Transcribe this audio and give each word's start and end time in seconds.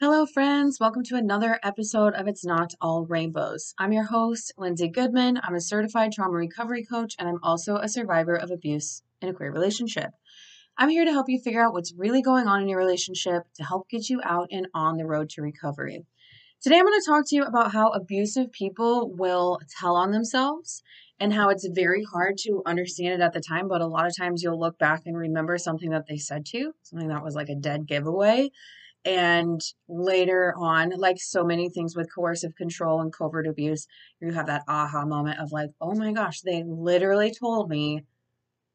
Hello, 0.00 0.26
friends. 0.26 0.80
Welcome 0.80 1.04
to 1.04 1.14
another 1.14 1.60
episode 1.62 2.14
of 2.14 2.26
It's 2.26 2.44
Not 2.44 2.74
All 2.80 3.06
Rainbows. 3.06 3.74
I'm 3.78 3.92
your 3.92 4.02
host, 4.02 4.52
Lindsay 4.58 4.88
Goodman. 4.88 5.38
I'm 5.40 5.54
a 5.54 5.60
certified 5.60 6.10
trauma 6.10 6.32
recovery 6.32 6.84
coach, 6.84 7.14
and 7.16 7.28
I'm 7.28 7.38
also 7.44 7.76
a 7.76 7.88
survivor 7.88 8.34
of 8.34 8.50
abuse 8.50 9.02
in 9.22 9.28
a 9.28 9.32
queer 9.32 9.52
relationship. 9.52 10.10
I'm 10.76 10.88
here 10.88 11.04
to 11.04 11.12
help 11.12 11.28
you 11.28 11.38
figure 11.38 11.64
out 11.64 11.72
what's 11.72 11.94
really 11.96 12.22
going 12.22 12.48
on 12.48 12.60
in 12.60 12.68
your 12.68 12.80
relationship 12.80 13.44
to 13.54 13.62
help 13.62 13.88
get 13.88 14.10
you 14.10 14.20
out 14.24 14.48
and 14.50 14.66
on 14.74 14.96
the 14.96 15.06
road 15.06 15.30
to 15.30 15.42
recovery. 15.42 16.04
Today, 16.60 16.78
I'm 16.78 16.86
going 16.86 17.00
to 17.00 17.06
talk 17.06 17.24
to 17.28 17.36
you 17.36 17.44
about 17.44 17.70
how 17.70 17.90
abusive 17.90 18.50
people 18.50 19.12
will 19.16 19.60
tell 19.78 19.94
on 19.94 20.10
themselves 20.10 20.82
and 21.20 21.32
how 21.32 21.50
it's 21.50 21.68
very 21.72 22.02
hard 22.02 22.36
to 22.38 22.62
understand 22.66 23.14
it 23.14 23.24
at 23.24 23.32
the 23.32 23.40
time, 23.40 23.68
but 23.68 23.80
a 23.80 23.86
lot 23.86 24.06
of 24.06 24.16
times 24.16 24.42
you'll 24.42 24.58
look 24.58 24.76
back 24.76 25.02
and 25.06 25.16
remember 25.16 25.56
something 25.56 25.90
that 25.90 26.08
they 26.08 26.16
said 26.16 26.46
to 26.46 26.58
you, 26.58 26.74
something 26.82 27.08
that 27.08 27.22
was 27.22 27.36
like 27.36 27.48
a 27.48 27.54
dead 27.54 27.86
giveaway 27.86 28.50
and 29.04 29.60
later 29.88 30.54
on, 30.56 30.90
like 30.96 31.16
so 31.18 31.44
many 31.44 31.68
things 31.68 31.94
with 31.94 32.12
coercive 32.14 32.54
control 32.56 33.00
and 33.00 33.12
covert 33.12 33.46
abuse, 33.46 33.86
you 34.20 34.32
have 34.32 34.46
that 34.46 34.62
aha 34.68 35.04
moment 35.04 35.40
of 35.40 35.52
like, 35.52 35.70
oh 35.80 35.94
my 35.94 36.12
gosh, 36.12 36.40
they 36.40 36.62
literally 36.66 37.32
told 37.32 37.68
me 37.68 38.02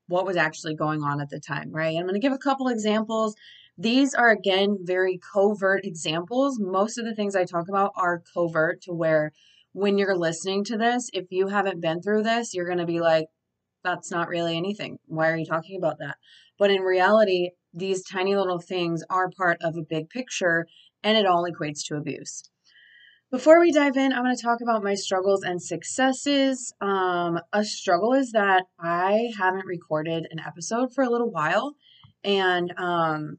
what 0.08 0.26
was 0.26 0.38
actually 0.38 0.76
going 0.76 1.02
on 1.04 1.22
at 1.22 1.30
the 1.30 1.40
time, 1.40 1.72
right? 1.72 1.96
I'm 1.96 2.04
going 2.04 2.14
to 2.14 2.20
give 2.20 2.34
a 2.34 2.38
couple 2.38 2.68
examples. 2.68 3.36
These 3.78 4.14
are 4.14 4.30
again 4.30 4.78
very 4.82 5.20
covert 5.34 5.86
examples. 5.86 6.60
Most 6.60 6.98
of 6.98 7.06
the 7.06 7.16
things 7.16 7.36
I 7.36 7.46
talk 7.46 7.70
about 7.70 7.92
are 7.96 8.24
covert 8.34 8.82
to 8.84 8.94
where 8.94 9.32
when 9.74 9.98
you're 9.98 10.18
listening 10.18 10.64
to 10.66 10.78
this, 10.78 11.10
if 11.14 11.26
you 11.30 11.48
haven't 11.48 11.82
been 11.82 12.02
through 12.02 12.24
this, 12.24 12.54
you're 12.54 12.66
going 12.66 12.80
to 12.80 12.86
be 12.86 13.00
like, 13.00 13.28
that's 13.84 14.12
not 14.12 14.28
really 14.28 14.58
anything. 14.58 14.98
Why 15.06 15.30
are 15.30 15.38
you 15.38 15.46
talking 15.46 15.78
about 15.78 16.00
that? 16.00 16.18
But 16.58 16.72
in 16.72 16.82
reality, 16.82 17.52
these 17.74 18.04
tiny 18.04 18.36
little 18.36 18.60
things 18.60 19.04
are 19.10 19.30
part 19.30 19.58
of 19.62 19.76
a 19.76 19.82
big 19.82 20.10
picture 20.10 20.68
and 21.04 21.18
it 21.18 21.26
all 21.26 21.46
equates 21.46 21.86
to 21.88 21.96
abuse. 21.96 22.44
Before 23.32 23.60
we 23.60 23.72
dive 23.72 23.96
in, 23.96 24.12
I'm 24.12 24.24
going 24.24 24.36
to 24.36 24.42
talk 24.42 24.60
about 24.62 24.84
my 24.84 24.96
struggles 24.96 25.44
and 25.44 25.62
successes. 25.62 26.74
Um, 26.82 27.40
a 27.54 27.64
struggle 27.64 28.14
is 28.14 28.32
that 28.32 28.64
I 28.80 29.30
haven't 29.38 29.68
recorded 29.68 30.26
an 30.32 30.40
episode 30.40 30.94
for 30.96 31.04
a 31.04 31.10
little 31.10 31.30
while, 31.30 31.76
and 32.24 32.74
um, 32.76 33.38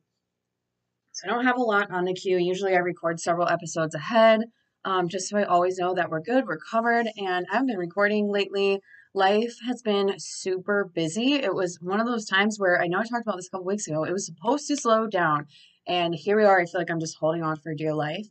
so 1.11 1.27
I 1.27 1.33
don't 1.33 1.45
have 1.45 1.57
a 1.57 1.63
lot 1.63 1.91
on 1.91 2.05
the 2.05 2.15
queue. 2.15 2.39
Usually, 2.39 2.75
I 2.75 2.79
record 2.79 3.19
several 3.19 3.49
episodes 3.49 3.97
ahead, 3.97 4.43
um, 4.85 5.09
just 5.09 5.29
so 5.29 5.39
I 5.39 5.45
always 5.45 5.77
know 5.79 5.93
that 5.95 6.09
we're 6.09 6.23
good, 6.23 6.47
we're 6.47 6.59
covered. 6.71 7.09
And 7.17 7.47
I've 7.51 7.67
been 7.67 7.77
recording 7.77 8.31
lately 8.31 8.81
life 9.15 9.57
has 9.67 9.83
been 9.83 10.15
super 10.19 10.91
busy. 10.95 11.35
It 11.35 11.55
was 11.55 11.79
one 11.81 12.01
of 12.01 12.07
those 12.07 12.27
times 12.27 12.59
where 12.59 12.81
I 12.81 12.87
know 12.87 12.99
I 12.99 13.05
talked 13.05 13.23
about 13.23 13.37
this 13.37 13.49
a 13.49 13.51
couple 13.51 13.67
weeks 13.67 13.87
ago. 13.87 14.05
It 14.05 14.13
was 14.13 14.27
supposed 14.27 14.67
to 14.69 14.77
slow 14.77 15.07
down. 15.07 15.47
And 15.87 16.15
here 16.15 16.37
we 16.37 16.45
are. 16.45 16.61
I 16.61 16.67
feel 16.67 16.81
like 16.81 16.91
I'm 16.91 17.01
just 17.01 17.17
holding 17.19 17.43
on 17.43 17.57
for 17.57 17.75
dear 17.75 17.95
life. 17.95 18.27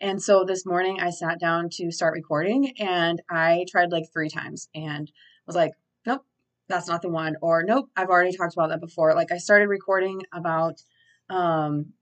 And 0.00 0.22
so 0.22 0.44
this 0.44 0.66
morning 0.66 0.98
I 1.00 1.10
sat 1.10 1.38
down 1.38 1.68
to 1.74 1.92
start 1.92 2.14
recording 2.14 2.72
and 2.78 3.20
I 3.30 3.66
tried 3.70 3.92
like 3.92 4.04
three 4.12 4.28
times 4.28 4.68
and 4.74 5.10
was 5.46 5.54
like, 5.54 5.72
nope, 6.06 6.24
that's 6.68 6.88
not 6.88 7.02
the 7.02 7.10
one. 7.10 7.36
Or 7.40 7.62
nope, 7.62 7.88
I've 7.96 8.08
already 8.08 8.36
talked 8.36 8.54
about 8.54 8.70
that 8.70 8.80
before. 8.80 9.14
Like 9.14 9.30
I 9.30 9.38
started 9.38 9.68
recording 9.68 10.22
about 10.32 10.80
um, 11.28 11.92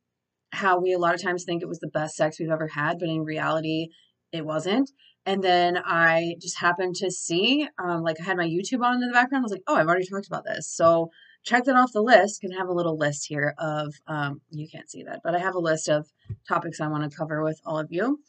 how 0.52 0.80
we 0.80 0.92
a 0.92 0.98
lot 0.98 1.14
of 1.14 1.22
times 1.22 1.44
think 1.44 1.62
it 1.62 1.68
was 1.68 1.80
the 1.80 1.88
best 1.88 2.14
sex 2.14 2.38
we've 2.38 2.50
ever 2.50 2.68
had, 2.68 2.98
but 2.98 3.08
in 3.08 3.22
reality, 3.22 3.88
it 4.32 4.46
wasn't. 4.46 4.90
And 5.26 5.42
then 5.42 5.76
I 5.76 6.36
just 6.40 6.58
happened 6.58 6.96
to 6.96 7.10
see, 7.10 7.68
um, 7.78 8.02
like 8.02 8.16
I 8.20 8.24
had 8.24 8.36
my 8.36 8.46
YouTube 8.46 8.82
on 8.82 8.94
in 8.94 9.00
the 9.00 9.12
background. 9.12 9.42
I 9.42 9.44
was 9.44 9.52
like, 9.52 9.62
oh, 9.66 9.76
I've 9.76 9.86
already 9.86 10.06
talked 10.06 10.26
about 10.26 10.44
this. 10.44 10.68
So 10.68 11.10
check 11.44 11.64
that 11.64 11.76
off 11.76 11.92
the 11.92 12.02
list. 12.02 12.40
Can 12.40 12.52
have 12.52 12.68
a 12.68 12.72
little 12.72 12.96
list 12.96 13.26
here 13.26 13.54
of, 13.58 13.94
um, 14.06 14.40
you 14.50 14.66
can't 14.68 14.90
see 14.90 15.02
that, 15.04 15.20
but 15.22 15.34
I 15.34 15.38
have 15.38 15.54
a 15.54 15.60
list 15.60 15.88
of 15.88 16.08
topics 16.48 16.80
I 16.80 16.88
want 16.88 17.10
to 17.10 17.16
cover 17.16 17.42
with 17.42 17.60
all 17.64 17.78
of 17.78 17.88
you. 17.90 18.20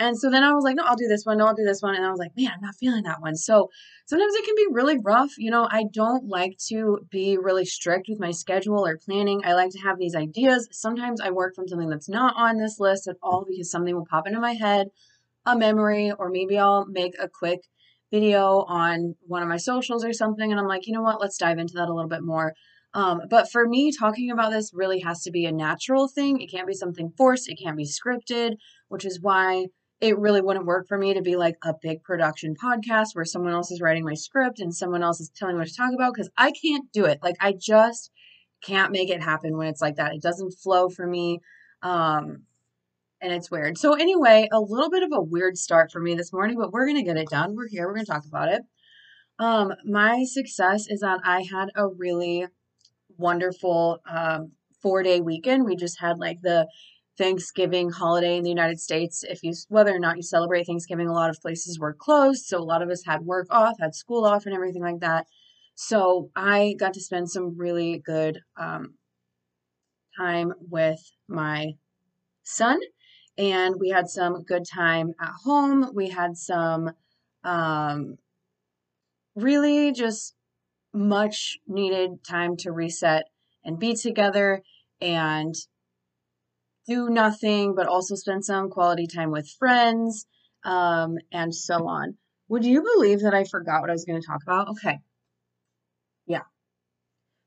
And 0.00 0.16
so 0.16 0.30
then 0.30 0.44
I 0.44 0.52
was 0.52 0.62
like, 0.62 0.76
no, 0.76 0.84
I'll 0.84 0.96
do 0.96 1.08
this 1.08 1.24
one. 1.24 1.38
No, 1.38 1.46
I'll 1.46 1.56
do 1.56 1.64
this 1.64 1.82
one. 1.82 1.96
And 1.96 2.06
I 2.06 2.10
was 2.10 2.20
like, 2.20 2.30
man, 2.36 2.52
I'm 2.54 2.60
not 2.60 2.76
feeling 2.76 3.02
that 3.02 3.20
one. 3.20 3.34
So 3.34 3.68
sometimes 4.06 4.32
it 4.36 4.44
can 4.44 4.54
be 4.54 4.68
really 4.70 4.96
rough. 4.96 5.32
You 5.36 5.50
know, 5.50 5.66
I 5.68 5.84
don't 5.92 6.28
like 6.28 6.56
to 6.68 7.00
be 7.10 7.36
really 7.36 7.64
strict 7.64 8.06
with 8.08 8.20
my 8.20 8.30
schedule 8.30 8.86
or 8.86 8.96
planning. 8.96 9.42
I 9.44 9.54
like 9.54 9.70
to 9.70 9.80
have 9.80 9.98
these 9.98 10.14
ideas. 10.14 10.68
Sometimes 10.70 11.20
I 11.20 11.30
work 11.30 11.56
from 11.56 11.66
something 11.66 11.90
that's 11.90 12.08
not 12.08 12.34
on 12.36 12.58
this 12.58 12.78
list 12.78 13.08
at 13.08 13.16
all 13.24 13.44
because 13.46 13.72
something 13.72 13.94
will 13.94 14.06
pop 14.08 14.28
into 14.28 14.38
my 14.38 14.52
head 14.52 14.86
a 15.48 15.56
memory, 15.56 16.12
or 16.18 16.28
maybe 16.28 16.58
I'll 16.58 16.86
make 16.86 17.14
a 17.18 17.28
quick 17.28 17.60
video 18.10 18.64
on 18.68 19.14
one 19.26 19.42
of 19.42 19.48
my 19.48 19.56
socials 19.56 20.04
or 20.04 20.12
something. 20.12 20.50
And 20.50 20.60
I'm 20.60 20.66
like, 20.66 20.86
you 20.86 20.92
know 20.92 21.02
what? 21.02 21.20
Let's 21.20 21.38
dive 21.38 21.58
into 21.58 21.74
that 21.74 21.88
a 21.88 21.94
little 21.94 22.08
bit 22.08 22.22
more. 22.22 22.54
Um, 22.94 23.22
but 23.28 23.50
for 23.50 23.66
me, 23.68 23.92
talking 23.92 24.30
about 24.30 24.50
this 24.50 24.70
really 24.72 25.00
has 25.00 25.22
to 25.22 25.30
be 25.30 25.44
a 25.44 25.52
natural 25.52 26.08
thing. 26.08 26.40
It 26.40 26.50
can't 26.50 26.66
be 26.66 26.74
something 26.74 27.12
forced, 27.16 27.48
it 27.48 27.58
can't 27.62 27.76
be 27.76 27.86
scripted, 27.86 28.56
which 28.88 29.04
is 29.04 29.20
why 29.20 29.66
it 30.00 30.18
really 30.18 30.40
wouldn't 30.40 30.66
work 30.66 30.86
for 30.86 30.96
me 30.96 31.12
to 31.14 31.22
be 31.22 31.36
like 31.36 31.56
a 31.64 31.74
big 31.82 32.02
production 32.02 32.54
podcast 32.54 33.08
where 33.14 33.24
someone 33.24 33.52
else 33.52 33.70
is 33.70 33.80
writing 33.80 34.04
my 34.04 34.14
script 34.14 34.60
and 34.60 34.74
someone 34.74 35.02
else 35.02 35.20
is 35.20 35.30
telling 35.34 35.56
me 35.56 35.58
what 35.58 35.68
to 35.68 35.74
talk 35.74 35.92
about 35.92 36.14
because 36.14 36.30
I 36.36 36.52
can't 36.52 36.90
do 36.92 37.04
it. 37.04 37.18
Like, 37.22 37.36
I 37.40 37.52
just 37.58 38.10
can't 38.62 38.92
make 38.92 39.10
it 39.10 39.22
happen 39.22 39.56
when 39.56 39.66
it's 39.66 39.82
like 39.82 39.96
that. 39.96 40.14
It 40.14 40.22
doesn't 40.22 40.52
flow 40.62 40.88
for 40.88 41.06
me. 41.06 41.40
Um, 41.82 42.44
and 43.20 43.32
it's 43.32 43.50
weird. 43.50 43.78
So, 43.78 43.94
anyway, 43.94 44.48
a 44.52 44.60
little 44.60 44.90
bit 44.90 45.02
of 45.02 45.10
a 45.12 45.20
weird 45.20 45.56
start 45.58 45.90
for 45.90 46.00
me 46.00 46.14
this 46.14 46.32
morning, 46.32 46.56
but 46.58 46.72
we're 46.72 46.86
going 46.86 46.96
to 46.96 47.02
get 47.02 47.16
it 47.16 47.28
done. 47.28 47.54
We're 47.54 47.68
here, 47.68 47.86
we're 47.86 47.94
going 47.94 48.06
to 48.06 48.12
talk 48.12 48.26
about 48.26 48.48
it. 48.48 48.62
Um, 49.38 49.72
my 49.84 50.24
success 50.24 50.86
is 50.88 51.00
that 51.00 51.20
I 51.24 51.42
had 51.42 51.68
a 51.76 51.86
really 51.86 52.46
wonderful 53.16 54.00
um, 54.08 54.52
four 54.82 55.02
day 55.02 55.20
weekend. 55.20 55.64
We 55.64 55.76
just 55.76 56.00
had 56.00 56.18
like 56.18 56.40
the 56.42 56.66
Thanksgiving 57.16 57.90
holiday 57.90 58.36
in 58.36 58.44
the 58.44 58.50
United 58.50 58.80
States. 58.80 59.24
If 59.24 59.42
you, 59.42 59.52
whether 59.68 59.94
or 59.94 59.98
not 59.98 60.16
you 60.16 60.22
celebrate 60.22 60.66
Thanksgiving, 60.66 61.08
a 61.08 61.12
lot 61.12 61.30
of 61.30 61.40
places 61.40 61.78
were 61.78 61.94
closed. 61.94 62.46
So, 62.46 62.58
a 62.58 62.64
lot 62.64 62.82
of 62.82 62.90
us 62.90 63.04
had 63.04 63.22
work 63.22 63.46
off, 63.50 63.76
had 63.80 63.94
school 63.94 64.24
off, 64.24 64.46
and 64.46 64.54
everything 64.54 64.82
like 64.82 65.00
that. 65.00 65.26
So, 65.74 66.30
I 66.36 66.74
got 66.78 66.94
to 66.94 67.00
spend 67.00 67.30
some 67.30 67.56
really 67.56 68.02
good 68.04 68.40
um, 68.56 68.94
time 70.16 70.52
with 70.60 71.00
my 71.28 71.72
son 72.42 72.78
and 73.38 73.76
we 73.78 73.90
had 73.90 74.08
some 74.08 74.42
good 74.42 74.64
time 74.66 75.14
at 75.20 75.32
home. 75.44 75.92
We 75.94 76.08
had 76.08 76.36
some 76.36 76.90
um, 77.44 78.18
really 79.36 79.92
just 79.92 80.34
much 80.92 81.58
needed 81.66 82.24
time 82.24 82.56
to 82.58 82.72
reset 82.72 83.24
and 83.64 83.78
be 83.78 83.94
together 83.94 84.62
and 85.00 85.54
do 86.86 87.08
nothing, 87.08 87.74
but 87.74 87.86
also 87.86 88.14
spend 88.14 88.44
some 88.44 88.70
quality 88.70 89.06
time 89.06 89.30
with 89.30 89.48
friends 89.58 90.26
um, 90.64 91.18
and 91.30 91.54
so 91.54 91.86
on. 91.86 92.16
Would 92.48 92.64
you 92.64 92.82
believe 92.82 93.20
that 93.20 93.34
I 93.34 93.44
forgot 93.44 93.82
what 93.82 93.90
I 93.90 93.92
was 93.92 94.06
going 94.06 94.20
to 94.20 94.26
talk 94.26 94.42
about? 94.42 94.68
Okay. 94.68 94.98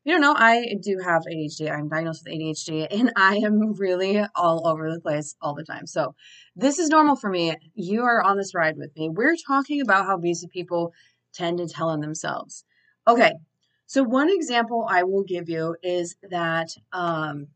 You 0.03 0.13
don't 0.13 0.21
know, 0.21 0.33
I 0.35 0.75
do 0.81 0.97
have 1.03 1.23
ADHD. 1.23 1.71
I'm 1.71 1.87
diagnosed 1.87 2.23
with 2.25 2.33
ADHD 2.33 2.87
and 2.89 3.11
I 3.15 3.35
am 3.37 3.73
really 3.73 4.23
all 4.35 4.67
over 4.67 4.91
the 4.91 4.99
place 4.99 5.35
all 5.41 5.53
the 5.53 5.63
time. 5.63 5.85
So, 5.85 6.15
this 6.55 6.79
is 6.79 6.89
normal 6.89 7.15
for 7.15 7.29
me. 7.29 7.55
You 7.75 8.03
are 8.03 8.21
on 8.21 8.37
this 8.37 8.55
ride 8.55 8.77
with 8.77 8.91
me. 8.95 9.09
We're 9.09 9.35
talking 9.35 9.79
about 9.81 10.05
how 10.05 10.15
abusive 10.15 10.49
people 10.49 10.91
tend 11.33 11.59
to 11.59 11.67
tell 11.67 11.89
on 11.89 12.01
themselves. 12.01 12.65
Okay, 13.07 13.33
so 13.85 14.03
one 14.03 14.29
example 14.29 14.87
I 14.89 15.03
will 15.03 15.23
give 15.23 15.49
you 15.49 15.75
is 15.83 16.15
that, 16.29 16.69
um, 16.91 17.47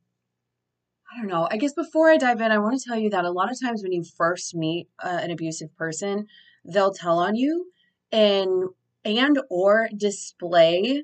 I 1.11 1.17
don't 1.17 1.28
know, 1.28 1.47
I 1.50 1.57
guess 1.57 1.73
before 1.73 2.09
I 2.11 2.17
dive 2.17 2.41
in, 2.41 2.51
I 2.51 2.57
want 2.57 2.79
to 2.79 2.85
tell 2.85 2.97
you 2.97 3.09
that 3.11 3.25
a 3.25 3.31
lot 3.31 3.51
of 3.51 3.59
times 3.59 3.81
when 3.81 3.91
you 3.91 4.03
first 4.03 4.53
meet 4.53 4.88
uh, 5.03 5.19
an 5.22 5.31
abusive 5.31 5.75
person, 5.78 6.28
they'll 6.63 6.94
tell 6.94 7.19
on 7.19 7.35
you 7.35 7.67
and 8.11 8.69
and 9.03 9.39
or 9.50 9.88
display 9.95 11.03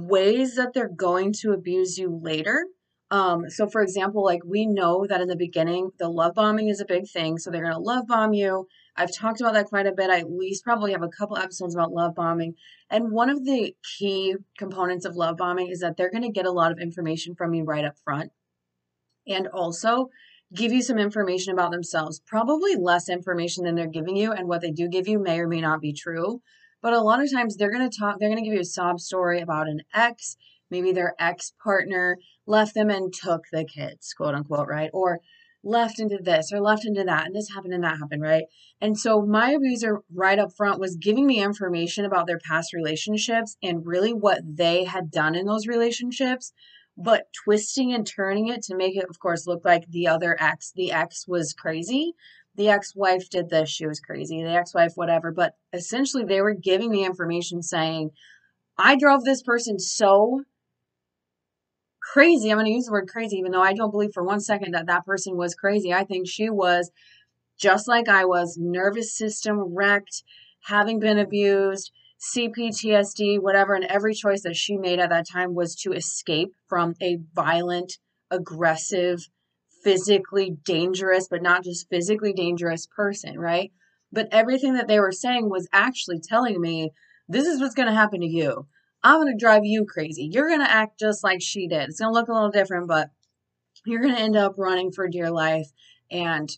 ways 0.00 0.56
that 0.56 0.72
they're 0.74 0.88
going 0.88 1.32
to 1.40 1.52
abuse 1.52 1.98
you 1.98 2.20
later. 2.22 2.66
Um, 3.10 3.50
so, 3.50 3.68
for 3.68 3.82
example, 3.82 4.24
like 4.24 4.42
we 4.44 4.66
know 4.66 5.04
that 5.08 5.20
in 5.20 5.28
the 5.28 5.36
beginning, 5.36 5.90
the 5.98 6.08
love 6.08 6.34
bombing 6.34 6.68
is 6.68 6.80
a 6.80 6.84
big 6.84 7.08
thing. 7.08 7.38
So, 7.38 7.50
they're 7.50 7.62
going 7.62 7.74
to 7.74 7.80
love 7.80 8.06
bomb 8.06 8.32
you. 8.32 8.68
I've 8.96 9.14
talked 9.14 9.40
about 9.40 9.54
that 9.54 9.66
quite 9.66 9.86
a 9.86 9.92
bit. 9.92 10.10
I 10.10 10.20
at 10.20 10.30
least 10.30 10.64
probably 10.64 10.92
have 10.92 11.02
a 11.02 11.08
couple 11.08 11.36
episodes 11.36 11.74
about 11.74 11.92
love 11.92 12.14
bombing. 12.14 12.54
And 12.88 13.10
one 13.10 13.30
of 13.30 13.44
the 13.44 13.74
key 13.98 14.36
components 14.58 15.04
of 15.04 15.16
love 15.16 15.36
bombing 15.36 15.68
is 15.68 15.80
that 15.80 15.96
they're 15.96 16.10
going 16.10 16.22
to 16.22 16.30
get 16.30 16.46
a 16.46 16.52
lot 16.52 16.70
of 16.70 16.78
information 16.78 17.34
from 17.34 17.54
you 17.54 17.64
right 17.64 17.84
up 17.84 17.94
front 18.04 18.30
and 19.26 19.48
also 19.48 20.10
give 20.54 20.72
you 20.72 20.82
some 20.82 20.98
information 20.98 21.52
about 21.52 21.70
themselves, 21.70 22.20
probably 22.26 22.74
less 22.76 23.08
information 23.08 23.64
than 23.64 23.74
they're 23.74 23.86
giving 23.86 24.16
you. 24.16 24.32
And 24.32 24.48
what 24.48 24.60
they 24.60 24.70
do 24.70 24.88
give 24.88 25.08
you 25.08 25.18
may 25.18 25.40
or 25.40 25.48
may 25.48 25.60
not 25.60 25.80
be 25.80 25.92
true. 25.92 26.42
But 26.82 26.92
a 26.92 27.00
lot 27.00 27.22
of 27.22 27.30
times 27.30 27.56
they're 27.56 27.72
going 27.72 27.88
to 27.88 27.98
talk, 27.98 28.18
they're 28.18 28.28
going 28.28 28.42
to 28.42 28.44
give 28.44 28.54
you 28.54 28.60
a 28.60 28.64
sob 28.64 29.00
story 29.00 29.40
about 29.40 29.68
an 29.68 29.82
ex. 29.94 30.36
Maybe 30.70 30.92
their 30.92 31.14
ex 31.18 31.52
partner 31.62 32.18
left 32.46 32.74
them 32.74 32.90
and 32.90 33.12
took 33.12 33.42
the 33.52 33.64
kids, 33.64 34.12
quote 34.14 34.34
unquote, 34.34 34.68
right? 34.68 34.90
Or 34.92 35.20
left 35.62 36.00
into 36.00 36.18
this 36.22 36.52
or 36.52 36.60
left 36.60 36.86
into 36.86 37.04
that, 37.04 37.26
and 37.26 37.34
this 37.34 37.50
happened 37.50 37.74
and 37.74 37.84
that 37.84 37.98
happened, 37.98 38.22
right? 38.22 38.44
And 38.80 38.98
so 38.98 39.20
my 39.20 39.50
abuser 39.50 40.00
right 40.14 40.38
up 40.38 40.52
front 40.56 40.80
was 40.80 40.96
giving 40.96 41.26
me 41.26 41.42
information 41.42 42.04
about 42.04 42.26
their 42.26 42.38
past 42.38 42.72
relationships 42.72 43.56
and 43.62 43.84
really 43.84 44.14
what 44.14 44.40
they 44.42 44.84
had 44.84 45.10
done 45.10 45.34
in 45.34 45.46
those 45.46 45.66
relationships 45.66 46.52
but 46.96 47.32
twisting 47.44 47.94
and 47.94 48.06
turning 48.06 48.48
it 48.48 48.62
to 48.62 48.76
make 48.76 48.96
it, 48.96 49.08
of 49.08 49.18
course, 49.18 49.46
look 49.46 49.64
like 49.64 49.86
the 49.88 50.06
other 50.06 50.36
ex. 50.38 50.72
The 50.74 50.92
ex 50.92 51.26
was 51.26 51.54
crazy. 51.54 52.12
The 52.60 52.68
ex 52.68 52.94
wife 52.94 53.30
did 53.30 53.48
this. 53.48 53.70
She 53.70 53.86
was 53.86 54.00
crazy. 54.00 54.42
The 54.42 54.50
ex 54.50 54.74
wife, 54.74 54.92
whatever. 54.94 55.32
But 55.32 55.54
essentially, 55.72 56.24
they 56.24 56.42
were 56.42 56.52
giving 56.52 56.90
me 56.90 57.06
information 57.06 57.62
saying, 57.62 58.10
I 58.76 58.96
drove 58.96 59.24
this 59.24 59.42
person 59.42 59.78
so 59.78 60.42
crazy. 62.02 62.50
I'm 62.50 62.58
going 62.58 62.66
to 62.66 62.72
use 62.72 62.84
the 62.84 62.92
word 62.92 63.08
crazy, 63.08 63.38
even 63.38 63.52
though 63.52 63.62
I 63.62 63.72
don't 63.72 63.90
believe 63.90 64.10
for 64.12 64.22
one 64.22 64.40
second 64.40 64.74
that 64.74 64.88
that 64.88 65.06
person 65.06 65.38
was 65.38 65.54
crazy. 65.54 65.94
I 65.94 66.04
think 66.04 66.28
she 66.28 66.50
was 66.50 66.90
just 67.58 67.88
like 67.88 68.10
I 68.10 68.26
was, 68.26 68.58
nervous 68.60 69.16
system 69.16 69.74
wrecked, 69.74 70.22
having 70.64 71.00
been 71.00 71.18
abused, 71.18 71.90
CPTSD, 72.20 73.40
whatever. 73.40 73.74
And 73.74 73.86
every 73.86 74.12
choice 74.12 74.42
that 74.42 74.54
she 74.54 74.76
made 74.76 74.98
at 74.98 75.08
that 75.08 75.26
time 75.26 75.54
was 75.54 75.74
to 75.76 75.92
escape 75.92 76.52
from 76.68 76.94
a 77.00 77.20
violent, 77.34 77.96
aggressive, 78.30 79.30
physically 79.82 80.56
dangerous, 80.64 81.28
but 81.28 81.42
not 81.42 81.64
just 81.64 81.88
physically 81.88 82.32
dangerous 82.32 82.86
person, 82.86 83.38
right? 83.38 83.72
But 84.12 84.28
everything 84.32 84.74
that 84.74 84.88
they 84.88 85.00
were 85.00 85.12
saying 85.12 85.48
was 85.48 85.68
actually 85.72 86.20
telling 86.20 86.60
me 86.60 86.90
this 87.28 87.46
is 87.46 87.60
what's 87.60 87.74
going 87.74 87.88
to 87.88 87.94
happen 87.94 88.20
to 88.20 88.26
you. 88.26 88.66
I'm 89.02 89.20
going 89.20 89.32
to 89.32 89.42
drive 89.42 89.64
you 89.64 89.86
crazy. 89.86 90.28
You're 90.30 90.48
going 90.48 90.60
to 90.60 90.70
act 90.70 90.98
just 90.98 91.24
like 91.24 91.40
she 91.40 91.66
did. 91.66 91.88
It's 91.88 92.00
going 92.00 92.12
to 92.12 92.18
look 92.18 92.28
a 92.28 92.32
little 92.32 92.50
different, 92.50 92.88
but 92.88 93.10
you're 93.86 94.02
going 94.02 94.14
to 94.14 94.20
end 94.20 94.36
up 94.36 94.54
running 94.58 94.92
for 94.92 95.08
dear 95.08 95.30
life 95.30 95.68
and 96.10 96.50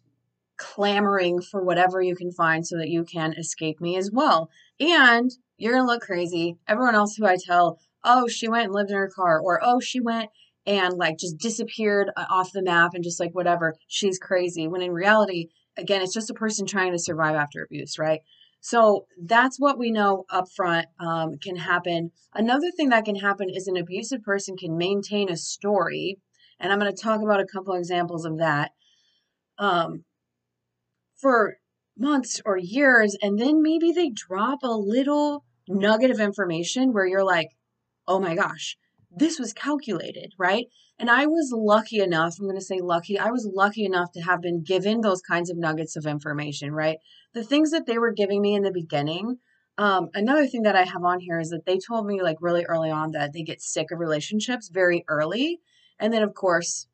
clamoring 0.57 1.41
for 1.41 1.63
whatever 1.63 2.01
you 2.01 2.17
can 2.17 2.33
find 2.33 2.67
so 2.67 2.77
that 2.79 2.89
you 2.89 3.05
can 3.05 3.33
escape 3.35 3.81
me 3.81 3.97
as 3.97 4.11
well. 4.13 4.51
And 4.81 5.31
you're 5.57 5.75
going 5.75 5.85
to 5.85 5.93
look 5.93 6.03
crazy. 6.03 6.57
Everyone 6.67 6.95
else 6.95 7.17
who 7.17 7.27
I 7.27 7.37
tell, 7.37 7.79
oh, 8.03 8.27
she 8.27 8.49
went 8.49 8.65
and 8.65 8.75
lived 8.75 8.91
in 8.91 8.97
her 8.97 9.11
car, 9.15 9.41
or 9.41 9.61
oh, 9.63 9.79
she 9.79 10.01
went 10.01 10.31
and 10.67 10.95
like 10.95 11.19
just 11.19 11.39
disappeared 11.39 12.11
uh, 12.17 12.25
off 12.31 12.53
the 12.53 12.63
map 12.63 12.93
and 12.95 13.05
just 13.05 13.21
like 13.21 13.35
whatever, 13.35 13.75
she's 13.89 14.19
crazy. 14.19 14.69
When 14.69 14.83
in 14.83 14.93
reality, 14.93 15.49
again, 15.77 16.03
it's 16.03 16.15
just 16.15 16.31
a 16.31 16.35
person 16.35 16.67
trying 16.67 16.93
to 16.93 16.99
survive 16.99 17.35
after 17.35 17.63
abuse, 17.63 17.99
right? 17.99 18.21
So 18.61 19.07
that's 19.21 19.59
what 19.59 19.77
we 19.77 19.91
know 19.91 20.25
up 20.31 20.47
front 20.55 20.87
um, 21.01 21.37
can 21.39 21.57
happen. 21.57 22.13
Another 22.33 22.71
thing 22.71 22.91
that 22.91 23.05
can 23.05 23.17
happen 23.17 23.51
is 23.51 23.67
an 23.67 23.77
abusive 23.77 24.23
person 24.23 24.57
can 24.57 24.79
maintain 24.79 25.29
a 25.29 25.37
story, 25.37 26.19
and 26.61 26.73
I'm 26.73 26.79
going 26.79 26.95
to 26.95 27.03
talk 27.03 27.23
about 27.23 27.41
a 27.41 27.47
couple 27.47 27.75
examples 27.75 28.25
of 28.25 28.39
that 28.39 28.71
um, 29.59 30.05
for 31.21 31.57
months 31.99 32.41
or 32.45 32.57
years, 32.57 33.17
and 33.21 33.37
then 33.37 33.63
maybe 33.63 33.91
they 33.91 34.11
drop 34.11 34.61
a 34.63 34.69
little 34.69 35.45
nugget 35.69 36.13
of 36.13 36.21
information 36.21 36.93
where 36.93 37.07
you're 37.07 37.25
like, 37.25 37.49
oh 38.07 38.21
my 38.21 38.37
gosh, 38.37 38.77
this 39.17 39.39
was 39.39 39.53
calculated, 39.53 40.33
right? 40.39 40.67
And 40.99 41.11
I 41.11 41.27
was 41.27 41.53
lucky 41.55 42.01
enough, 42.01 42.37
I'm 42.39 42.47
going 42.47 42.59
to 42.59 42.65
say 42.65 42.81
lucky, 42.81 43.19
I 43.19 43.31
was 43.31 43.49
lucky 43.53 43.85
enough 43.85 44.13
to 44.13 44.21
have 44.21 44.41
been 44.41 44.63
given 44.63 45.01
those 45.01 45.21
kinds 45.21 45.51
of 45.51 45.57
nuggets 45.57 45.97
of 45.97 46.07
information, 46.07 46.73
right? 46.73 46.99
The 47.35 47.43
things 47.45 47.71
that 47.73 47.87
they 47.87 47.99
were 47.99 48.13
giving 48.13 48.41
me 48.41 48.55
in 48.55 48.63
the 48.63 48.71
beginning. 48.71 49.39
Um, 49.79 50.11
another 50.15 50.47
thing 50.47 50.63
that 50.63 50.77
I 50.77 50.85
have 50.85 51.03
on 51.03 51.21
here 51.21 51.41
is 51.41 51.51
that 51.51 51.67
they 51.67 51.79
told 51.79 52.07
me, 52.07 52.23
like, 52.23 52.37
really 52.41 52.65
early 52.65 52.91
on 52.91 53.13
that 53.13 53.33
they 53.33 53.43
get 53.43 53.63
sick 53.63 53.91
of 53.91 53.99
relationships 53.99 54.69
very 54.69 55.05
early. 55.09 55.61
And 55.99 56.13
then, 56.13 56.23
of 56.23 56.35
course, 56.35 56.87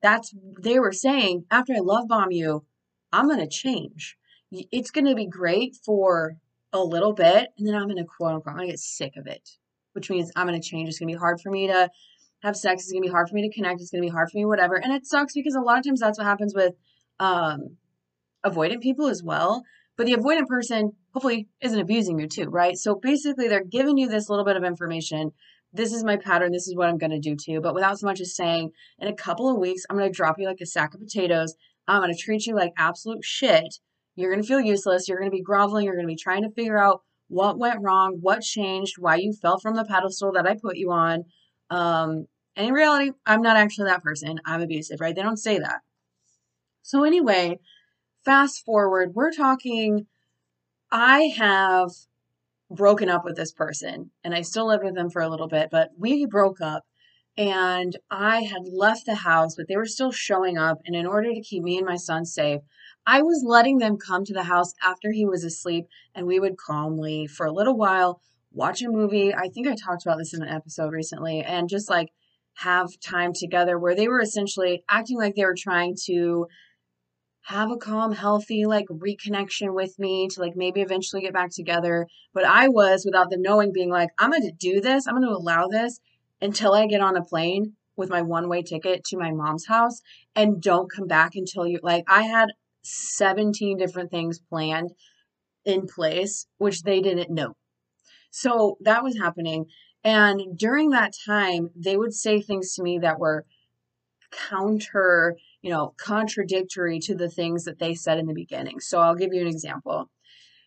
that's, 0.00 0.34
they 0.60 0.78
were 0.78 0.92
saying, 0.92 1.44
after 1.50 1.74
I 1.74 1.80
love 1.80 2.08
bomb 2.08 2.30
you, 2.30 2.64
I'm 3.12 3.26
going 3.26 3.40
to 3.40 3.48
change. 3.48 4.16
It's 4.50 4.90
going 4.90 5.06
to 5.06 5.14
be 5.14 5.26
great 5.26 5.76
for 5.84 6.36
a 6.72 6.82
little 6.82 7.12
bit, 7.12 7.48
and 7.58 7.66
then 7.66 7.74
I'm 7.74 7.88
going 7.88 7.98
to 7.98 8.04
quote 8.04 8.34
unquote, 8.34 8.52
I'm 8.52 8.56
going 8.56 8.68
to 8.68 8.72
get 8.72 8.80
sick 8.80 9.16
of 9.16 9.26
it 9.26 9.48
which 9.94 10.10
means 10.10 10.30
I'm 10.36 10.46
going 10.46 10.60
to 10.60 10.68
change. 10.68 10.88
It's 10.88 10.98
going 10.98 11.08
to 11.08 11.14
be 11.14 11.18
hard 11.18 11.40
for 11.40 11.50
me 11.50 11.66
to 11.68 11.88
have 12.42 12.56
sex. 12.56 12.82
It's 12.82 12.92
going 12.92 13.02
to 13.02 13.08
be 13.08 13.12
hard 13.12 13.28
for 13.28 13.34
me 13.34 13.48
to 13.48 13.54
connect. 13.54 13.80
It's 13.80 13.90
going 13.90 14.02
to 14.02 14.06
be 14.06 14.12
hard 14.12 14.30
for 14.30 14.38
me, 14.38 14.44
whatever. 14.44 14.76
And 14.76 14.92
it 14.92 15.06
sucks 15.06 15.34
because 15.34 15.54
a 15.54 15.60
lot 15.60 15.78
of 15.78 15.84
times 15.84 16.00
that's 16.00 16.18
what 16.18 16.26
happens 16.26 16.54
with 16.54 16.74
um, 17.18 17.76
avoidant 18.44 18.82
people 18.82 19.08
as 19.08 19.22
well. 19.22 19.62
But 19.96 20.06
the 20.06 20.14
avoidant 20.14 20.46
person 20.48 20.92
hopefully 21.12 21.48
isn't 21.60 21.78
abusing 21.78 22.18
you 22.18 22.26
too, 22.26 22.48
right? 22.50 22.76
So 22.76 22.96
basically, 22.96 23.48
they're 23.48 23.64
giving 23.64 23.96
you 23.96 24.08
this 24.08 24.28
little 24.28 24.44
bit 24.44 24.56
of 24.56 24.64
information. 24.64 25.30
This 25.72 25.92
is 25.92 26.04
my 26.04 26.16
pattern. 26.16 26.52
This 26.52 26.68
is 26.68 26.76
what 26.76 26.88
I'm 26.88 26.98
going 26.98 27.12
to 27.12 27.18
do 27.18 27.36
to 27.36 27.52
you. 27.52 27.60
But 27.60 27.74
without 27.74 27.98
so 27.98 28.06
much 28.06 28.20
as 28.20 28.36
saying, 28.36 28.70
in 28.98 29.08
a 29.08 29.14
couple 29.14 29.48
of 29.48 29.58
weeks, 29.58 29.82
I'm 29.88 29.96
going 29.96 30.10
to 30.10 30.16
drop 30.16 30.36
you 30.38 30.46
like 30.46 30.60
a 30.60 30.66
sack 30.66 30.94
of 30.94 31.00
potatoes. 31.00 31.54
I'm 31.86 32.00
going 32.00 32.12
to 32.12 32.20
treat 32.20 32.46
you 32.46 32.54
like 32.54 32.72
absolute 32.76 33.24
shit. 33.24 33.78
You're 34.16 34.30
going 34.30 34.42
to 34.42 34.46
feel 34.46 34.60
useless. 34.60 35.08
You're 35.08 35.18
going 35.18 35.30
to 35.30 35.36
be 35.36 35.42
groveling. 35.42 35.84
You're 35.84 35.94
going 35.94 36.06
to 36.06 36.12
be 36.12 36.16
trying 36.16 36.42
to 36.42 36.50
figure 36.50 36.78
out 36.78 37.02
what 37.28 37.58
went 37.58 37.82
wrong, 37.82 38.18
what 38.20 38.42
changed, 38.42 38.94
why 38.98 39.16
you 39.16 39.32
fell 39.32 39.58
from 39.58 39.74
the 39.74 39.84
pedestal 39.84 40.32
that 40.32 40.46
I 40.46 40.54
put 40.54 40.76
you 40.76 40.92
on. 40.92 41.24
Um, 41.70 42.26
and 42.56 42.68
in 42.68 42.72
reality, 42.72 43.12
I'm 43.26 43.42
not 43.42 43.56
actually 43.56 43.88
that 43.88 44.02
person. 44.02 44.40
I'm 44.44 44.62
abusive, 44.62 45.00
right? 45.00 45.14
They 45.14 45.22
don't 45.22 45.38
say 45.38 45.58
that. 45.58 45.80
So, 46.82 47.04
anyway, 47.04 47.58
fast 48.24 48.64
forward, 48.64 49.14
we're 49.14 49.32
talking, 49.32 50.06
I 50.92 51.32
have 51.36 51.90
broken 52.70 53.08
up 53.08 53.24
with 53.24 53.36
this 53.36 53.52
person 53.52 54.10
and 54.22 54.34
I 54.34 54.42
still 54.42 54.66
lived 54.66 54.84
with 54.84 54.94
them 54.94 55.10
for 55.10 55.22
a 55.22 55.28
little 55.28 55.48
bit, 55.48 55.68
but 55.70 55.90
we 55.98 56.26
broke 56.26 56.60
up 56.60 56.84
and 57.36 57.96
I 58.10 58.42
had 58.42 58.62
left 58.70 59.06
the 59.06 59.16
house, 59.16 59.56
but 59.56 59.66
they 59.68 59.76
were 59.76 59.86
still 59.86 60.12
showing 60.12 60.56
up. 60.56 60.78
And 60.86 60.94
in 60.94 61.06
order 61.06 61.32
to 61.32 61.40
keep 61.40 61.62
me 61.62 61.78
and 61.78 61.86
my 61.86 61.96
son 61.96 62.24
safe, 62.24 62.60
I 63.06 63.22
was 63.22 63.44
letting 63.46 63.78
them 63.78 63.98
come 63.98 64.24
to 64.24 64.32
the 64.32 64.44
house 64.44 64.72
after 64.82 65.12
he 65.12 65.26
was 65.26 65.44
asleep, 65.44 65.86
and 66.14 66.26
we 66.26 66.40
would 66.40 66.56
calmly, 66.56 67.26
for 67.26 67.46
a 67.46 67.52
little 67.52 67.76
while, 67.76 68.20
watch 68.52 68.82
a 68.82 68.88
movie. 68.88 69.34
I 69.34 69.48
think 69.48 69.66
I 69.66 69.74
talked 69.74 70.06
about 70.06 70.18
this 70.18 70.32
in 70.32 70.42
an 70.42 70.48
episode 70.48 70.92
recently, 70.92 71.42
and 71.42 71.68
just 71.68 71.90
like 71.90 72.10
have 72.58 72.88
time 73.00 73.32
together 73.34 73.78
where 73.78 73.96
they 73.96 74.06
were 74.06 74.20
essentially 74.20 74.84
acting 74.88 75.18
like 75.18 75.34
they 75.34 75.44
were 75.44 75.56
trying 75.58 75.96
to 76.06 76.46
have 77.42 77.70
a 77.70 77.76
calm, 77.76 78.12
healthy, 78.12 78.64
like 78.64 78.86
reconnection 78.86 79.74
with 79.74 79.98
me 79.98 80.28
to 80.28 80.40
like 80.40 80.54
maybe 80.56 80.80
eventually 80.80 81.20
get 81.20 81.34
back 81.34 81.50
together. 81.50 82.06
But 82.32 82.44
I 82.44 82.68
was, 82.68 83.04
without 83.04 83.28
them 83.28 83.42
knowing, 83.42 83.72
being 83.72 83.90
like, 83.90 84.08
I'm 84.18 84.30
going 84.30 84.42
to 84.42 84.52
do 84.52 84.80
this, 84.80 85.06
I'm 85.06 85.14
going 85.14 85.28
to 85.28 85.36
allow 85.36 85.66
this 85.66 86.00
until 86.44 86.74
I 86.74 86.86
get 86.86 87.00
on 87.00 87.16
a 87.16 87.24
plane 87.24 87.72
with 87.96 88.10
my 88.10 88.22
one 88.22 88.48
way 88.48 88.62
ticket 88.62 89.04
to 89.04 89.16
my 89.16 89.32
mom's 89.32 89.66
house 89.66 90.00
and 90.36 90.60
don't 90.60 90.92
come 90.92 91.06
back 91.06 91.32
until 91.34 91.66
you 91.66 91.80
like 91.82 92.04
I 92.08 92.22
had 92.22 92.50
17 92.82 93.78
different 93.78 94.10
things 94.10 94.38
planned 94.38 94.90
in 95.64 95.86
place, 95.86 96.46
which 96.58 96.82
they 96.82 97.00
didn't 97.00 97.30
know. 97.30 97.54
So 98.30 98.76
that 98.80 99.02
was 99.02 99.16
happening. 99.16 99.66
And 100.02 100.58
during 100.58 100.90
that 100.90 101.14
time, 101.24 101.70
they 101.74 101.96
would 101.96 102.12
say 102.12 102.42
things 102.42 102.74
to 102.74 102.82
me 102.82 102.98
that 102.98 103.18
were 103.18 103.46
counter, 104.50 105.36
you 105.62 105.70
know, 105.70 105.94
contradictory 105.96 106.98
to 106.98 107.14
the 107.14 107.30
things 107.30 107.64
that 107.64 107.78
they 107.78 107.94
said 107.94 108.18
in 108.18 108.26
the 108.26 108.34
beginning. 108.34 108.80
So 108.80 109.00
I'll 109.00 109.14
give 109.14 109.32
you 109.32 109.40
an 109.40 109.46
example. 109.46 110.10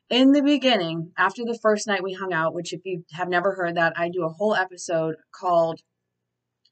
In 0.10 0.32
the 0.32 0.42
beginning, 0.42 1.12
after 1.18 1.44
the 1.44 1.60
first 1.62 1.86
night 1.86 2.02
we 2.02 2.14
hung 2.14 2.32
out, 2.32 2.54
which 2.54 2.72
if 2.72 2.80
you 2.86 3.04
have 3.12 3.28
never 3.28 3.56
heard 3.56 3.76
that, 3.76 3.92
I 3.98 4.08
do 4.08 4.24
a 4.24 4.30
whole 4.30 4.56
episode 4.56 5.16
called 5.34 5.82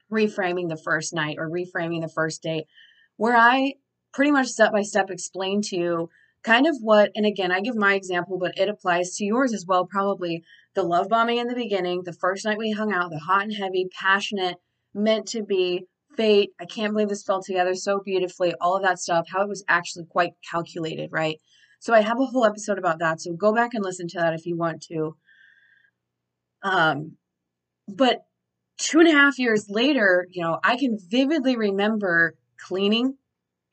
Reframing 0.10 0.70
the 0.70 0.78
First 0.82 1.14
Night 1.14 1.36
or 1.38 1.50
Reframing 1.50 2.02
the 2.02 2.08
First 2.08 2.42
Date, 2.42 2.66
where 3.18 3.36
I 3.36 3.74
pretty 4.14 4.32
much 4.32 4.48
step 4.48 4.72
by 4.72 4.84
step 4.84 5.10
explain 5.10 5.62
to 5.64 5.76
you 5.76 6.10
kind 6.44 6.66
of 6.66 6.78
what, 6.80 7.12
and 7.14 7.26
again, 7.26 7.52
I 7.52 7.60
give 7.60 7.76
my 7.76 7.96
example, 7.96 8.38
but 8.40 8.58
it 8.58 8.70
applies 8.70 9.16
to 9.16 9.26
yours 9.26 9.54
as 9.54 9.66
well, 9.68 9.86
probably. 9.86 10.44
The 10.74 10.84
love 10.84 11.10
bombing 11.10 11.40
in 11.40 11.48
the 11.48 11.56
beginning, 11.56 12.04
the 12.04 12.14
first 12.14 12.46
night 12.46 12.58
we 12.58 12.72
hung 12.72 12.94
out, 12.94 13.10
the 13.10 13.20
hot 13.20 13.44
and 13.44 13.54
heavy, 13.54 13.90
passionate, 14.00 14.56
meant 14.94 15.28
to 15.30 15.44
be, 15.44 15.88
fate. 16.16 16.52
I 16.62 16.66
can't 16.66 16.94
believe 16.94 17.10
this 17.10 17.24
fell 17.24 17.42
together 17.44 17.76
so 17.76 18.00
beautifully, 18.00 18.54
all 18.62 18.78
of 18.78 18.84
that 18.84 19.00
stuff, 19.00 19.26
how 19.30 19.42
it 19.42 19.50
was 19.50 19.66
actually 19.68 20.06
quite 20.06 20.34
calculated, 20.50 21.10
right? 21.12 21.38
So 21.86 21.94
I 21.94 22.02
have 22.02 22.20
a 22.20 22.26
whole 22.26 22.46
episode 22.46 22.80
about 22.80 22.98
that. 22.98 23.22
So 23.22 23.34
go 23.34 23.54
back 23.54 23.76
and 23.76 23.86
listen 23.86 24.08
to 24.08 24.18
that 24.18 24.34
if 24.34 24.48
you 24.48 24.58
want 24.58 24.82
to. 24.90 25.16
Um, 26.64 27.18
but 27.88 28.22
two 28.80 29.02
and 29.02 29.08
a 29.08 29.12
half 29.12 29.38
years 29.38 29.68
later, 29.70 30.26
you 30.32 30.42
know, 30.42 30.58
I 30.64 30.78
can 30.78 30.98
vividly 31.00 31.56
remember 31.56 32.34
cleaning 32.58 33.18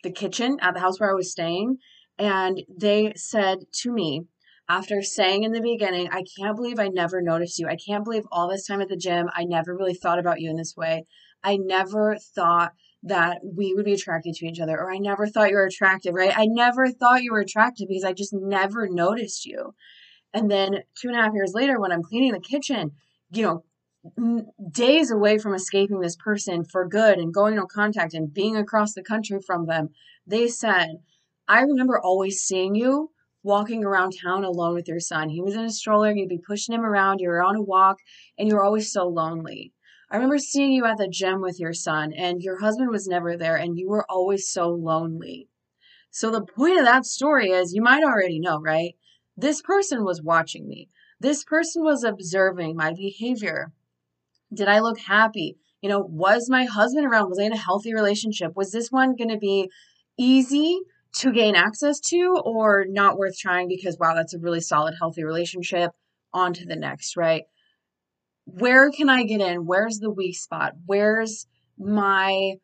the 0.02 0.12
kitchen 0.12 0.59
at 0.61 0.75
the 0.75 0.81
house 0.81 1.00
where 1.00 1.11
I 1.11 1.14
was 1.14 1.33
staying. 1.33 1.78
And 2.19 2.61
they 2.69 3.14
said 3.16 3.61
to 3.81 3.90
me, 3.90 4.26
after 4.69 5.00
saying 5.00 5.45
in 5.45 5.52
the 5.52 5.62
beginning, 5.62 6.11
I 6.12 6.23
can't 6.38 6.54
believe 6.54 6.78
I 6.78 6.88
never 6.88 7.23
noticed 7.23 7.59
you. 7.59 7.66
I 7.66 7.76
can't 7.76 8.04
believe 8.04 8.25
all 8.31 8.47
this 8.47 8.66
time 8.66 8.83
at 8.83 8.90
the 8.90 8.97
gym, 8.99 9.31
I 9.35 9.45
never 9.45 9.75
really 9.75 9.95
thought 9.95 10.19
about 10.19 10.38
you 10.38 10.50
in 10.50 10.57
this 10.57 10.76
way. 10.76 11.07
I 11.42 11.57
never 11.57 12.19
thought 12.35 12.73
that 13.04 13.40
we 13.42 13.75
would 13.75 13.85
be 13.85 13.94
attracted 13.94 14.35
to 14.35 14.47
each 14.47 14.61
other, 14.61 14.78
or 14.78 14.92
I 14.92 14.99
never 14.99 15.26
thought 15.26 15.50
you 15.50 15.56
were 15.56 15.66
attractive, 15.66 16.14
right? 16.14 16.32
I 16.37 16.47
never 16.47 16.88
thought 16.88 17.23
you 17.23 17.32
were 17.32 17.40
attractive 17.40 17.88
because 17.88 18.04
I 18.04 18.12
just 18.12 18.32
never 18.32 18.88
noticed 18.88 19.44
you. 19.44 19.75
And 20.32 20.50
then 20.50 20.82
two 21.00 21.09
and 21.09 21.16
a 21.16 21.23
half 21.23 21.35
years 21.35 21.52
later, 21.54 21.80
when 21.80 21.92
I'm 21.92 22.02
cleaning 22.02 22.32
the 22.32 22.40
kitchen, 22.40 22.92
you 23.32 23.42
know, 23.42 23.64
days 24.71 25.11
away 25.11 25.38
from 25.38 25.54
escaping 25.54 26.00
this 26.00 26.16
person 26.16 26.64
for 26.64 26.88
good 26.88 27.18
and 27.18 27.35
going 27.35 27.56
no 27.56 27.66
contact 27.66 28.14
and 28.14 28.32
being 28.32 28.56
across 28.56 28.94
the 28.94 29.02
country 29.02 29.38
from 29.44 29.66
them, 29.66 29.90
they 30.26 30.49
said, 30.49 30.97
I 31.49 31.62
remember 31.62 32.00
always 32.00 32.42
seeing 32.42 32.75
you 32.75 33.11
walking 33.42 33.85
around 33.85 34.12
town 34.23 34.44
alone 34.44 34.75
with 34.75 34.88
your 34.88 35.00
son. 35.00 35.28
He 35.28 35.42
was 35.42 35.54
in 35.54 35.64
a 35.64 35.71
stroller, 35.71 36.12
you'd 36.12 36.28
be 36.28 36.38
pushing 36.38 36.75
him 36.75 36.85
around, 36.85 37.18
you 37.18 37.28
were 37.28 37.42
on 37.42 37.56
a 37.56 37.62
walk, 37.62 37.99
and 38.38 38.49
you 38.49 38.54
were 38.54 38.64
always 38.64 38.92
so 38.92 39.09
lonely. 39.09 39.73
I 40.12 40.16
remember 40.16 40.37
seeing 40.37 40.73
you 40.73 40.85
at 40.85 40.99
the 40.99 41.09
gym 41.09 41.40
with 41.40 41.59
your 41.59 41.73
son, 41.73 42.12
and 42.12 42.42
your 42.42 42.61
husband 42.61 42.90
was 42.90 43.09
never 43.09 43.35
there, 43.35 43.57
and 43.57 43.78
you 43.78 43.88
were 43.88 44.04
always 44.11 44.47
so 44.47 44.69
lonely. 44.69 45.49
So, 46.11 46.31
the 46.31 46.45
point 46.45 46.78
of 46.78 46.85
that 46.85 47.07
story 47.07 47.49
is 47.49 47.73
you 47.73 47.81
might 47.81 48.04
already 48.04 48.38
know, 48.38 48.61
right? 48.61 48.95
This 49.38 49.62
person 49.62 50.04
was 50.04 50.21
watching 50.21 50.69
me. 50.69 50.90
This 51.19 51.45
person 51.45 51.83
was 51.83 52.04
observing 52.04 52.76
my 52.76 52.92
behavior. 52.92 53.73
Did 54.52 54.69
I 54.69 54.81
look 54.81 54.99
happy? 54.99 55.57
You 55.81 55.88
know, 55.88 56.00
was 56.00 56.50
my 56.50 56.66
husband 56.66 57.07
around? 57.07 57.31
Was 57.31 57.38
I 57.38 57.45
in 57.45 57.52
a 57.54 57.57
healthy 57.57 57.95
relationship? 57.95 58.52
Was 58.54 58.71
this 58.71 58.92
one 58.92 59.16
going 59.16 59.31
to 59.31 59.38
be 59.38 59.71
easy 60.19 60.78
to 61.21 61.33
gain 61.33 61.54
access 61.54 61.99
to 62.00 62.38
or 62.45 62.85
not 62.87 63.16
worth 63.16 63.38
trying 63.38 63.66
because, 63.66 63.97
wow, 63.99 64.12
that's 64.14 64.35
a 64.35 64.38
really 64.38 64.61
solid, 64.61 64.92
healthy 65.00 65.25
relationship? 65.25 65.92
On 66.35 66.52
to 66.52 66.66
the 66.66 66.76
next, 66.76 67.16
right? 67.16 67.45
Where 68.44 68.90
can 68.90 69.08
I 69.08 69.25
get 69.25 69.40
in? 69.40 69.66
Where's 69.66 69.99
the 69.99 70.11
weak 70.11 70.37
spot? 70.37 70.72
Where's 70.87 71.46
my, 71.78 72.54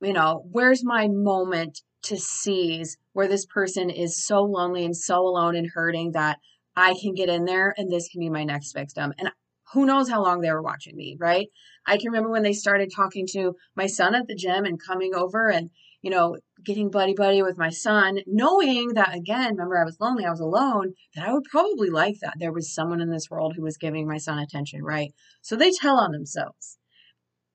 you 0.00 0.12
know, 0.12 0.44
where's 0.50 0.84
my 0.84 1.08
moment 1.08 1.82
to 2.02 2.16
seize 2.16 2.96
where 3.12 3.28
this 3.28 3.46
person 3.46 3.90
is 3.90 4.24
so 4.24 4.42
lonely 4.42 4.84
and 4.84 4.96
so 4.96 5.20
alone 5.20 5.54
and 5.54 5.70
hurting 5.70 6.12
that 6.12 6.38
I 6.76 6.94
can 7.00 7.14
get 7.14 7.28
in 7.28 7.44
there 7.44 7.74
and 7.76 7.90
this 7.90 8.08
can 8.08 8.20
be 8.20 8.30
my 8.30 8.44
next 8.44 8.72
victim. 8.72 9.12
And 9.18 9.30
who 9.72 9.86
knows 9.86 10.08
how 10.08 10.22
long 10.22 10.40
they 10.40 10.50
were 10.50 10.62
watching 10.62 10.96
me, 10.96 11.16
right? 11.20 11.48
I 11.86 11.96
can 11.96 12.08
remember 12.08 12.30
when 12.30 12.42
they 12.42 12.52
started 12.52 12.90
talking 12.94 13.26
to 13.32 13.54
my 13.76 13.86
son 13.86 14.14
at 14.14 14.26
the 14.26 14.34
gym 14.34 14.64
and 14.64 14.82
coming 14.82 15.14
over 15.14 15.48
and, 15.48 15.70
you 16.02 16.10
know, 16.10 16.36
getting 16.64 16.90
buddy 16.90 17.14
buddy 17.14 17.42
with 17.42 17.58
my 17.58 17.70
son, 17.70 18.18
knowing 18.26 18.94
that 18.94 19.14
again, 19.14 19.52
remember 19.52 19.78
I 19.78 19.84
was 19.84 19.98
lonely, 20.00 20.24
I 20.24 20.30
was 20.30 20.40
alone, 20.40 20.94
that 21.14 21.28
I 21.28 21.32
would 21.32 21.44
probably 21.44 21.90
like 21.90 22.16
that. 22.20 22.34
There 22.38 22.52
was 22.52 22.74
someone 22.74 23.00
in 23.00 23.10
this 23.10 23.28
world 23.30 23.54
who 23.56 23.62
was 23.62 23.76
giving 23.76 24.06
my 24.06 24.18
son 24.18 24.38
attention, 24.38 24.82
right? 24.82 25.12
So 25.42 25.56
they 25.56 25.70
tell 25.70 25.98
on 25.98 26.12
themselves. 26.12 26.78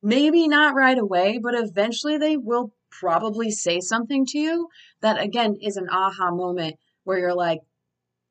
Maybe 0.02 0.48
not 0.48 0.76
right 0.76 0.98
away, 0.98 1.40
but 1.42 1.56
eventually 1.56 2.18
they 2.18 2.38
will 2.38 2.74
probably 2.92 3.52
say 3.52 3.80
something 3.80 4.26
to 4.28 4.38
you 4.38 4.68
that 5.02 5.20
again 5.20 5.56
is 5.62 5.78
an 5.78 5.88
aha 5.90 6.32
moment 6.32 6.76
where 7.04 7.20
you're 7.20 7.36
like, 7.36 7.60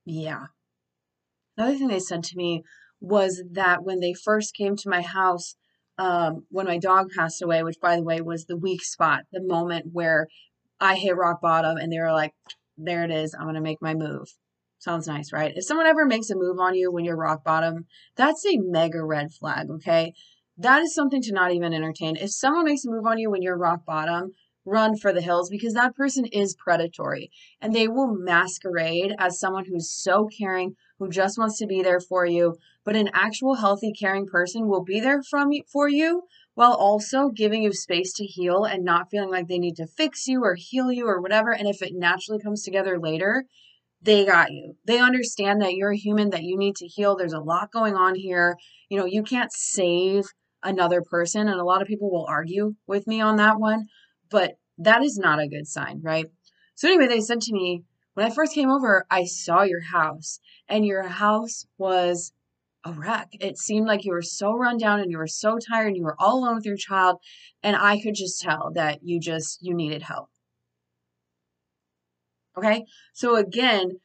yeah. 0.04 0.46
Another 1.56 1.76
thing 1.76 1.88
they 1.88 2.00
said 2.00 2.22
to 2.24 2.36
me 2.36 2.62
was 3.00 3.42
that 3.52 3.84
when 3.84 4.00
they 4.00 4.14
first 4.14 4.54
came 4.54 4.76
to 4.76 4.88
my 4.88 5.02
house, 5.02 5.56
um, 5.98 6.46
when 6.50 6.66
my 6.66 6.78
dog 6.78 7.08
passed 7.16 7.42
away, 7.42 7.62
which 7.62 7.80
by 7.80 7.96
the 7.96 8.02
way 8.02 8.20
was 8.20 8.46
the 8.46 8.56
weak 8.56 8.82
spot, 8.82 9.20
the 9.32 9.42
moment 9.42 9.86
where 9.92 10.26
I 10.80 10.96
hit 10.96 11.16
rock 11.16 11.40
bottom 11.40 11.76
and 11.76 11.92
they 11.92 11.98
were 11.98 12.12
like, 12.12 12.34
there 12.76 13.04
it 13.04 13.10
is, 13.10 13.34
I'm 13.34 13.44
going 13.44 13.54
to 13.54 13.60
make 13.60 13.80
my 13.80 13.94
move. 13.94 14.28
Sounds 14.78 15.06
nice, 15.06 15.32
right? 15.32 15.52
If 15.56 15.64
someone 15.64 15.86
ever 15.86 16.04
makes 16.04 16.30
a 16.30 16.36
move 16.36 16.58
on 16.58 16.74
you 16.74 16.92
when 16.92 17.04
you're 17.04 17.16
rock 17.16 17.44
bottom, 17.44 17.86
that's 18.16 18.44
a 18.44 18.58
mega 18.58 19.02
red 19.02 19.32
flag, 19.32 19.70
okay? 19.70 20.12
That 20.58 20.82
is 20.82 20.94
something 20.94 21.22
to 21.22 21.32
not 21.32 21.52
even 21.52 21.72
entertain. 21.72 22.16
If 22.16 22.30
someone 22.30 22.64
makes 22.64 22.84
a 22.84 22.90
move 22.90 23.06
on 23.06 23.18
you 23.18 23.30
when 23.30 23.42
you're 23.42 23.56
rock 23.56 23.84
bottom, 23.86 24.32
run 24.64 24.96
for 24.96 25.12
the 25.12 25.20
hills 25.20 25.50
because 25.50 25.74
that 25.74 25.94
person 25.94 26.24
is 26.26 26.54
predatory 26.54 27.30
and 27.60 27.74
they 27.74 27.88
will 27.88 28.14
masquerade 28.14 29.14
as 29.18 29.38
someone 29.38 29.64
who's 29.66 29.90
so 29.90 30.26
caring, 30.26 30.74
who 30.98 31.08
just 31.08 31.38
wants 31.38 31.58
to 31.58 31.66
be 31.66 31.82
there 31.82 32.00
for 32.00 32.24
you. 32.26 32.56
But 32.84 32.96
an 32.96 33.10
actual 33.12 33.54
healthy, 33.54 33.92
caring 33.92 34.26
person 34.26 34.68
will 34.68 34.84
be 34.84 35.00
there 35.00 35.22
from 35.22 35.50
for 35.70 35.88
you 35.88 36.22
while 36.54 36.72
also 36.72 37.28
giving 37.28 37.62
you 37.62 37.72
space 37.72 38.12
to 38.14 38.24
heal 38.24 38.64
and 38.64 38.84
not 38.84 39.10
feeling 39.10 39.30
like 39.30 39.48
they 39.48 39.58
need 39.58 39.76
to 39.76 39.86
fix 39.86 40.26
you 40.26 40.42
or 40.42 40.54
heal 40.56 40.92
you 40.92 41.06
or 41.06 41.20
whatever. 41.20 41.50
And 41.50 41.68
if 41.68 41.82
it 41.82 41.92
naturally 41.94 42.40
comes 42.40 42.62
together 42.62 42.98
later, 42.98 43.44
they 44.00 44.24
got 44.24 44.52
you. 44.52 44.76
They 44.86 44.98
understand 44.98 45.62
that 45.62 45.74
you're 45.74 45.92
a 45.92 45.96
human, 45.96 46.30
that 46.30 46.44
you 46.44 46.56
need 46.56 46.76
to 46.76 46.86
heal. 46.86 47.16
There's 47.16 47.32
a 47.32 47.40
lot 47.40 47.72
going 47.72 47.94
on 47.94 48.14
here. 48.14 48.56
You 48.88 48.98
know, 48.98 49.06
you 49.06 49.22
can't 49.22 49.52
save 49.52 50.24
another 50.62 51.02
person. 51.02 51.48
And 51.48 51.58
a 51.58 51.64
lot 51.64 51.82
of 51.82 51.88
people 51.88 52.10
will 52.10 52.26
argue 52.28 52.74
with 52.86 53.06
me 53.06 53.20
on 53.20 53.36
that 53.36 53.58
one, 53.58 53.86
but 54.30 54.52
that 54.78 55.02
is 55.02 55.18
not 55.18 55.40
a 55.40 55.48
good 55.48 55.66
sign, 55.66 56.00
right? 56.02 56.26
So, 56.74 56.88
anyway, 56.88 57.06
they 57.06 57.20
said 57.20 57.40
to 57.42 57.52
me, 57.52 57.82
when 58.14 58.26
I 58.26 58.30
first 58.30 58.54
came 58.54 58.70
over, 58.70 59.06
I 59.10 59.24
saw 59.24 59.62
your 59.62 59.80
house, 59.80 60.38
and 60.68 60.86
your 60.86 61.02
house 61.02 61.66
was 61.78 62.32
a 62.84 62.92
wreck. 62.92 63.28
It 63.40 63.58
seemed 63.58 63.86
like 63.86 64.04
you 64.04 64.12
were 64.12 64.22
so 64.22 64.52
run 64.52 64.76
down 64.76 65.00
and 65.00 65.10
you 65.10 65.18
were 65.18 65.26
so 65.26 65.58
tired 65.58 65.88
and 65.88 65.96
you 65.96 66.04
were 66.04 66.16
all 66.18 66.38
alone 66.38 66.56
with 66.56 66.66
your 66.66 66.76
child. 66.76 67.18
And 67.62 67.76
I 67.76 68.00
could 68.00 68.14
just 68.14 68.40
tell 68.40 68.72
that 68.74 69.00
you 69.02 69.18
just, 69.20 69.58
you 69.62 69.74
needed 69.74 70.02
help. 70.02 70.28
Okay. 72.56 72.84
So 73.14 73.36
again, 73.36 74.00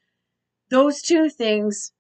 those 0.70 1.02
two 1.02 1.30
things, 1.30 1.92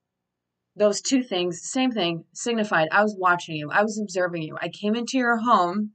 those 0.75 1.01
two 1.01 1.23
things, 1.23 1.61
same 1.61 1.91
thing 1.91 2.23
signified 2.33 2.87
I 2.91 3.03
was 3.03 3.15
watching 3.17 3.55
you. 3.55 3.69
I 3.71 3.83
was 3.83 3.99
observing 3.99 4.43
you. 4.43 4.57
I 4.61 4.69
came 4.69 4.95
into 4.95 5.17
your 5.17 5.37
home 5.37 5.91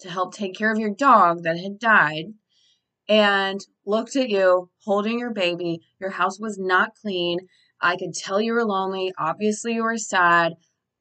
to 0.00 0.10
help 0.10 0.32
take 0.32 0.56
care 0.56 0.72
of 0.72 0.78
your 0.78 0.94
dog 0.94 1.42
that 1.42 1.58
had 1.58 1.78
died 1.78 2.26
and 3.08 3.60
looked 3.84 4.16
at 4.16 4.28
you 4.28 4.70
holding 4.84 5.18
your 5.18 5.32
baby. 5.32 5.80
Your 5.98 6.10
house 6.10 6.38
was 6.38 6.58
not 6.58 6.94
clean. 6.94 7.38
I 7.80 7.96
could 7.96 8.14
tell 8.14 8.40
you 8.40 8.52
were 8.52 8.64
lonely. 8.64 9.12
Obviously, 9.18 9.74
you 9.74 9.84
were 9.84 9.98
sad. 9.98 10.54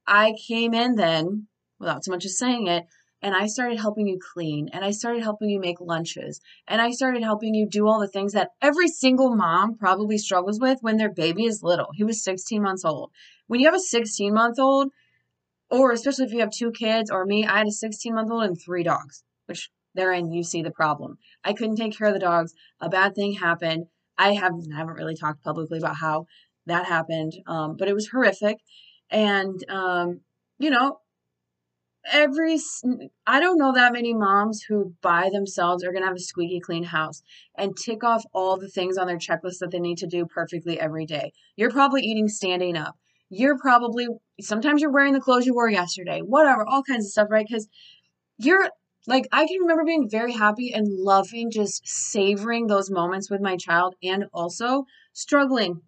I 0.05 0.33
came 0.47 0.73
in 0.73 0.95
then, 0.95 1.47
without 1.79 2.03
so 2.03 2.11
much 2.11 2.25
as 2.25 2.37
saying 2.37 2.67
it, 2.67 2.85
and 3.21 3.35
I 3.35 3.47
started 3.47 3.79
helping 3.79 4.07
you 4.07 4.19
clean, 4.33 4.69
and 4.71 4.85
I 4.85 4.91
started 4.91 5.23
helping 5.23 5.49
you 5.49 5.59
make 5.59 5.81
lunches, 5.81 6.39
and 6.67 6.81
I 6.81 6.91
started 6.91 7.23
helping 7.23 7.55
you 7.55 7.67
do 7.67 7.87
all 7.87 7.99
the 7.99 8.07
things 8.07 8.33
that 8.33 8.51
every 8.61 8.87
single 8.87 9.35
mom 9.35 9.75
probably 9.75 10.17
struggles 10.17 10.59
with 10.59 10.79
when 10.81 10.97
their 10.97 11.11
baby 11.11 11.45
is 11.45 11.63
little. 11.63 11.89
He 11.95 12.03
was 12.03 12.23
16 12.23 12.61
months 12.61 12.85
old. 12.85 13.11
When 13.47 13.59
you 13.59 13.65
have 13.65 13.75
a 13.75 13.79
16 13.79 14.33
month 14.33 14.59
old, 14.59 14.91
or 15.69 15.91
especially 15.91 16.25
if 16.25 16.31
you 16.31 16.39
have 16.41 16.51
two 16.51 16.71
kids, 16.71 17.09
or 17.09 17.25
me, 17.25 17.45
I 17.45 17.57
had 17.57 17.67
a 17.67 17.71
16 17.71 18.13
month 18.13 18.31
old 18.31 18.43
and 18.43 18.57
three 18.59 18.83
dogs, 18.83 19.23
which 19.47 19.71
therein 19.95 20.31
you 20.31 20.43
see 20.43 20.61
the 20.61 20.71
problem. 20.71 21.17
I 21.43 21.53
couldn't 21.53 21.77
take 21.77 21.97
care 21.97 22.07
of 22.07 22.13
the 22.13 22.19
dogs. 22.19 22.53
A 22.79 22.87
bad 22.87 23.15
thing 23.15 23.33
happened. 23.33 23.87
I 24.17 24.33
have 24.33 24.53
haven't 24.75 24.95
really 24.95 25.15
talked 25.15 25.43
publicly 25.43 25.79
about 25.79 25.97
how 25.97 26.25
that 26.67 26.85
happened, 26.85 27.33
um, 27.47 27.75
but 27.77 27.87
it 27.87 27.93
was 27.93 28.07
horrific. 28.07 28.57
And 29.09 29.59
um, 29.69 30.21
you 30.59 30.69
know, 30.69 30.99
every 32.11 32.59
I 33.25 33.39
don't 33.39 33.57
know 33.57 33.73
that 33.73 33.93
many 33.93 34.13
moms 34.13 34.63
who 34.67 34.93
by 35.01 35.29
themselves 35.31 35.83
are 35.83 35.91
gonna 35.91 36.05
have 36.05 36.15
a 36.15 36.19
squeaky 36.19 36.59
clean 36.59 36.83
house 36.83 37.21
and 37.57 37.75
tick 37.75 38.03
off 38.03 38.23
all 38.33 38.57
the 38.57 38.69
things 38.69 38.97
on 38.97 39.07
their 39.07 39.17
checklist 39.17 39.59
that 39.59 39.71
they 39.71 39.79
need 39.79 39.97
to 39.99 40.07
do 40.07 40.25
perfectly 40.25 40.79
every 40.79 41.05
day. 41.05 41.31
You're 41.55 41.71
probably 41.71 42.01
eating 42.01 42.27
standing 42.27 42.77
up. 42.77 42.95
You're 43.29 43.57
probably 43.57 44.07
sometimes 44.41 44.81
you're 44.81 44.91
wearing 44.91 45.13
the 45.13 45.19
clothes 45.19 45.45
you 45.45 45.53
wore 45.53 45.69
yesterday. 45.69 46.21
Whatever, 46.21 46.65
all 46.65 46.83
kinds 46.83 47.05
of 47.05 47.11
stuff, 47.11 47.27
right? 47.29 47.45
Because 47.47 47.67
you're 48.37 48.69
like 49.05 49.27
I 49.31 49.45
can 49.45 49.61
remember 49.61 49.83
being 49.85 50.09
very 50.09 50.33
happy 50.33 50.71
and 50.73 50.87
loving 50.87 51.51
just 51.51 51.81
savoring 51.85 52.67
those 52.67 52.91
moments 52.91 53.29
with 53.29 53.41
my 53.41 53.57
child 53.57 53.95
and 54.03 54.25
also 54.33 54.85
struggling 55.13 55.81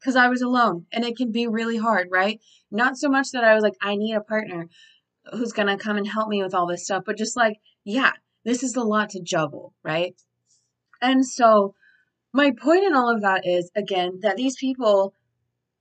because 0.00 0.16
I 0.16 0.28
was 0.28 0.42
alone 0.42 0.86
and 0.92 1.04
it 1.04 1.16
can 1.16 1.30
be 1.30 1.46
really 1.46 1.76
hard, 1.76 2.08
right? 2.10 2.40
Not 2.70 2.96
so 2.96 3.08
much 3.08 3.30
that 3.32 3.44
I 3.44 3.54
was 3.54 3.62
like, 3.62 3.76
I 3.80 3.96
need 3.96 4.14
a 4.14 4.20
partner 4.20 4.68
who's 5.32 5.52
going 5.52 5.68
to 5.68 5.76
come 5.76 5.96
and 5.96 6.08
help 6.08 6.28
me 6.28 6.42
with 6.42 6.54
all 6.54 6.66
this 6.66 6.84
stuff, 6.84 7.04
but 7.04 7.18
just 7.18 7.36
like, 7.36 7.58
yeah, 7.84 8.12
this 8.44 8.62
is 8.62 8.76
a 8.76 8.82
lot 8.82 9.10
to 9.10 9.20
juggle, 9.20 9.74
right? 9.82 10.14
And 11.02 11.26
so, 11.26 11.74
my 12.32 12.52
point 12.52 12.84
in 12.84 12.94
all 12.94 13.12
of 13.12 13.22
that 13.22 13.46
is 13.46 13.70
again 13.74 14.20
that 14.22 14.36
these 14.36 14.56
people 14.56 15.14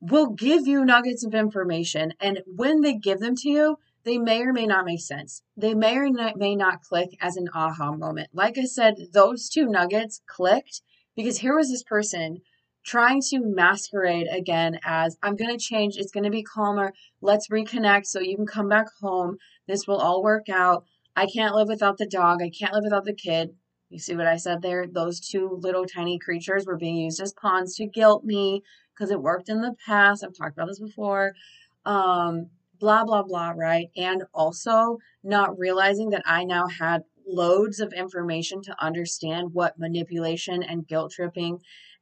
will 0.02 0.28
give 0.28 0.66
you 0.66 0.86
nuggets 0.86 1.26
of 1.26 1.36
information, 1.36 2.14
and 2.20 2.42
when 2.46 2.82
they 2.82 2.96
give 2.96 3.20
them 3.20 3.36
to 3.36 3.50
you, 3.50 3.78
they 4.04 4.18
may 4.18 4.42
or 4.42 4.54
may 4.54 4.66
not 4.66 4.86
make 4.86 5.02
sense. 5.02 5.44
They 5.58 5.74
may 5.74 5.98
or 5.98 6.10
may 6.36 6.56
not 6.56 6.82
click 6.82 7.10
as 7.22 7.36
an 7.36 7.50
aha 7.54 7.92
moment. 7.92 8.30
Like 8.34 8.58
I 8.58 8.64
said, 8.64 8.96
those 9.14 9.50
two 9.50 9.68
nuggets 9.68 10.22
clicked 10.26 10.82
because 11.16 11.40
here 11.40 11.56
was 11.56 11.70
this 11.70 11.84
person 11.84 12.40
trying 12.90 13.22
to 13.22 13.40
masquerade 13.40 14.28
again 14.32 14.80
as 14.84 15.16
I'm 15.22 15.36
going 15.36 15.56
to 15.56 15.64
change. 15.64 15.96
It's 15.96 16.12
going 16.12 16.24
to 16.24 16.32
be 16.32 16.42
calmer. 16.42 16.92
Let's 17.22 17.48
reconnect 17.50 18.08
so 18.08 18.20
you 18.20 18.36
can 18.36 18.48
come 18.48 18.68
back 18.68 18.88
home. 19.00 19.38
This 19.68 19.86
will 19.86 19.98
all 19.98 20.24
work 20.24 20.50
out. 20.50 20.86
I 21.16 21.28
can't 21.28 21.54
live 21.54 21.68
without 21.68 22.00
the 22.00 22.08
dog. 22.08 22.42
I 22.42 22.50
can't 22.50 22.74
live 22.74 22.84
without 22.84 23.06
the 23.06 23.14
kid. 23.14 23.52
You 23.92 24.00
see 24.00 24.16
what 24.16 24.26
I 24.26 24.38
said 24.38 24.64
there? 24.64 24.88
Those 24.88 25.20
two 25.20 25.60
little 25.62 25.86
tiny 25.86 26.18
creatures 26.18 26.66
were 26.66 26.78
being 26.78 26.96
used 26.96 27.22
as 27.22 27.32
pawns 27.34 27.76
to 27.76 27.86
guilt 27.86 28.24
me 28.24 28.64
because 28.96 29.12
it 29.12 29.22
worked 29.22 29.50
in 29.50 29.62
the 29.62 29.76
past. 29.86 30.24
I've 30.24 30.36
talked 30.36 30.58
about 30.58 30.68
this 30.68 30.80
before. 30.80 31.34
Um, 31.86 32.48
blah, 32.80 33.06
blah, 33.06 33.22
blah, 33.22 33.52
right? 33.56 33.90
And 33.96 34.24
also 34.34 34.98
not 35.24 35.60
realizing 35.60 36.10
that 36.10 36.24
I 36.26 36.44
now 36.44 36.68
had 36.68 37.04
loads 37.28 37.80
of 37.80 37.94
information 37.94 38.64
to 38.64 38.84
understand 38.84 39.54
what 39.54 39.78
manipulation 39.78 40.64
and 40.64 40.88
guilt 40.88 41.12
tripping 41.12 41.60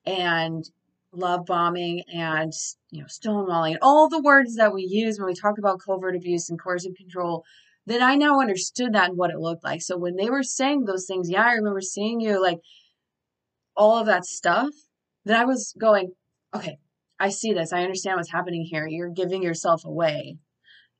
and 0.08 0.70
love 1.18 1.46
bombing 1.46 2.04
and 2.14 2.54
you 2.92 3.02
know 3.02 3.08
stonewalling 3.08 3.72
and 3.72 3.80
all 3.82 4.08
the 4.10 4.22
words 4.22 4.56
that 4.56 4.74
we 4.74 4.84
use 4.84 5.18
when 5.18 5.28
we 5.28 5.34
talk 5.34 5.58
about 5.58 5.80
covert 5.86 6.16
abuse 6.16 6.50
and 6.50 6.62
coercive 6.62 6.96
control 6.96 7.44
then 7.86 8.02
i 8.02 8.16
now 8.16 8.40
understood 8.40 8.94
that 8.94 9.10
and 9.10 9.18
what 9.18 9.32
it 9.32 9.40
looked 9.40 9.64
like 9.64 9.82
so 9.82 9.98
when 9.98 10.16
they 10.16 10.30
were 10.30 10.44
saying 10.44 10.84
those 10.86 11.06
things 11.06 11.30
yeah 11.30 11.44
i 11.44 11.54
remember 11.54 11.82
seeing 11.82 12.20
you 12.20 12.42
like 12.42 12.60
all 13.76 14.00
of 14.00 14.06
that 14.06 14.26
stuff 14.26 14.70
that 15.26 15.40
i 15.40 15.46
was 15.46 15.74
going 15.80 16.12
okay 16.54 16.78
i 17.20 17.30
see 17.30 17.54
this 17.54 17.74
i 17.74 17.82
understand 17.82 18.18
what's 18.18 18.32
happening 18.32 18.64
here 18.64 18.88
you're 18.88 19.10
giving 19.10 19.44
yourself 19.44 19.84
away 19.86 20.38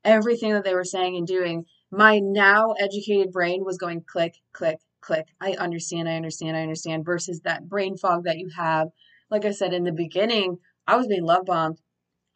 everything 0.04 0.52
that 0.52 0.64
they 0.64 0.74
were 0.74 0.84
saying 0.84 1.16
and 1.16 1.26
doing, 1.26 1.64
my 1.90 2.18
now 2.22 2.72
educated 2.80 3.32
brain 3.32 3.64
was 3.64 3.78
going 3.78 4.02
click, 4.06 4.34
click, 4.52 4.78
click. 5.00 5.26
I 5.40 5.52
understand, 5.52 6.08
I 6.08 6.16
understand, 6.16 6.56
I 6.56 6.62
understand, 6.62 7.04
versus 7.04 7.40
that 7.42 7.68
brain 7.68 7.96
fog 7.96 8.24
that 8.24 8.38
you 8.38 8.50
have. 8.56 8.88
Like 9.30 9.44
I 9.44 9.50
said 9.50 9.72
in 9.72 9.84
the 9.84 9.92
beginning, 9.92 10.58
I 10.86 10.96
was 10.96 11.06
being 11.06 11.24
love 11.24 11.44
bombed. 11.44 11.78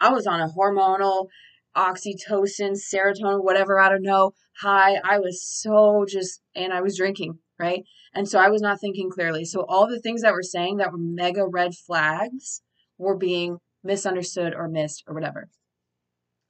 I 0.00 0.10
was 0.10 0.26
on 0.26 0.40
a 0.40 0.48
hormonal 0.48 1.28
oxytocin, 1.76 2.76
serotonin, 2.76 3.42
whatever, 3.42 3.80
I 3.80 3.88
don't 3.88 4.02
know, 4.02 4.32
high. 4.60 4.96
I 5.02 5.18
was 5.18 5.46
so 5.46 6.04
just, 6.06 6.42
and 6.54 6.72
I 6.72 6.82
was 6.82 6.96
drinking, 6.96 7.38
right? 7.58 7.82
And 8.14 8.28
so 8.28 8.38
I 8.38 8.50
was 8.50 8.60
not 8.60 8.80
thinking 8.80 9.10
clearly. 9.10 9.44
So 9.44 9.64
all 9.66 9.86
the 9.88 10.00
things 10.00 10.22
that 10.22 10.34
were 10.34 10.42
saying 10.42 10.76
that 10.78 10.92
were 10.92 10.98
mega 10.98 11.46
red 11.46 11.74
flags 11.74 12.62
were 12.98 13.16
being 13.16 13.58
misunderstood 13.82 14.54
or 14.54 14.68
missed 14.68 15.04
or 15.06 15.14
whatever. 15.14 15.48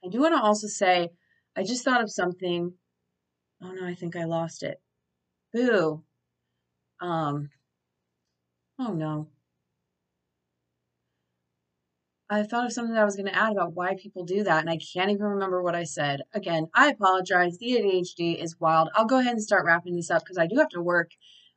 I 0.05 0.09
do 0.09 0.21
want 0.21 0.35
to 0.35 0.43
also 0.43 0.67
say, 0.67 1.11
I 1.57 1.63
just 1.63 1.85
thought 1.85 2.03
of 2.03 2.11
something. 2.11 2.73
Oh 3.63 3.73
no, 3.73 3.87
I 3.87 3.95
think 3.95 4.17
I 4.17 4.25
lost 4.25 4.63
it. 4.65 4.81
Boo. 5.53 6.03
Um, 7.01 7.51
oh 8.79 8.93
no. 8.93 9.29
I 12.33 12.45
thought 12.45 12.65
of 12.65 12.73
something 12.73 12.95
that 12.95 13.03
I 13.03 13.05
was 13.05 13.17
going 13.17 13.27
to 13.27 13.37
add 13.37 13.53
about 13.53 13.75
why 13.75 13.95
people 13.95 14.25
do 14.25 14.43
that, 14.45 14.61
and 14.61 14.71
I 14.71 14.79
can't 14.79 15.11
even 15.11 15.27
remember 15.27 15.62
what 15.62 15.75
I 15.75 15.85
said. 15.85 16.23
Again, 16.33 16.67
I 16.75 16.89
apologize. 16.89 17.59
The 17.59 17.73
ADHD 17.73 18.43
is 18.43 18.59
wild. 18.59 18.89
I'll 18.95 19.05
go 19.05 19.19
ahead 19.19 19.35
and 19.35 19.43
start 19.43 19.67
wrapping 19.67 19.97
this 19.97 20.11
up 20.11 20.23
because 20.23 20.39
I 20.39 20.47
do 20.47 20.57
have 20.57 20.71
to 20.71 20.81
work 20.81 21.11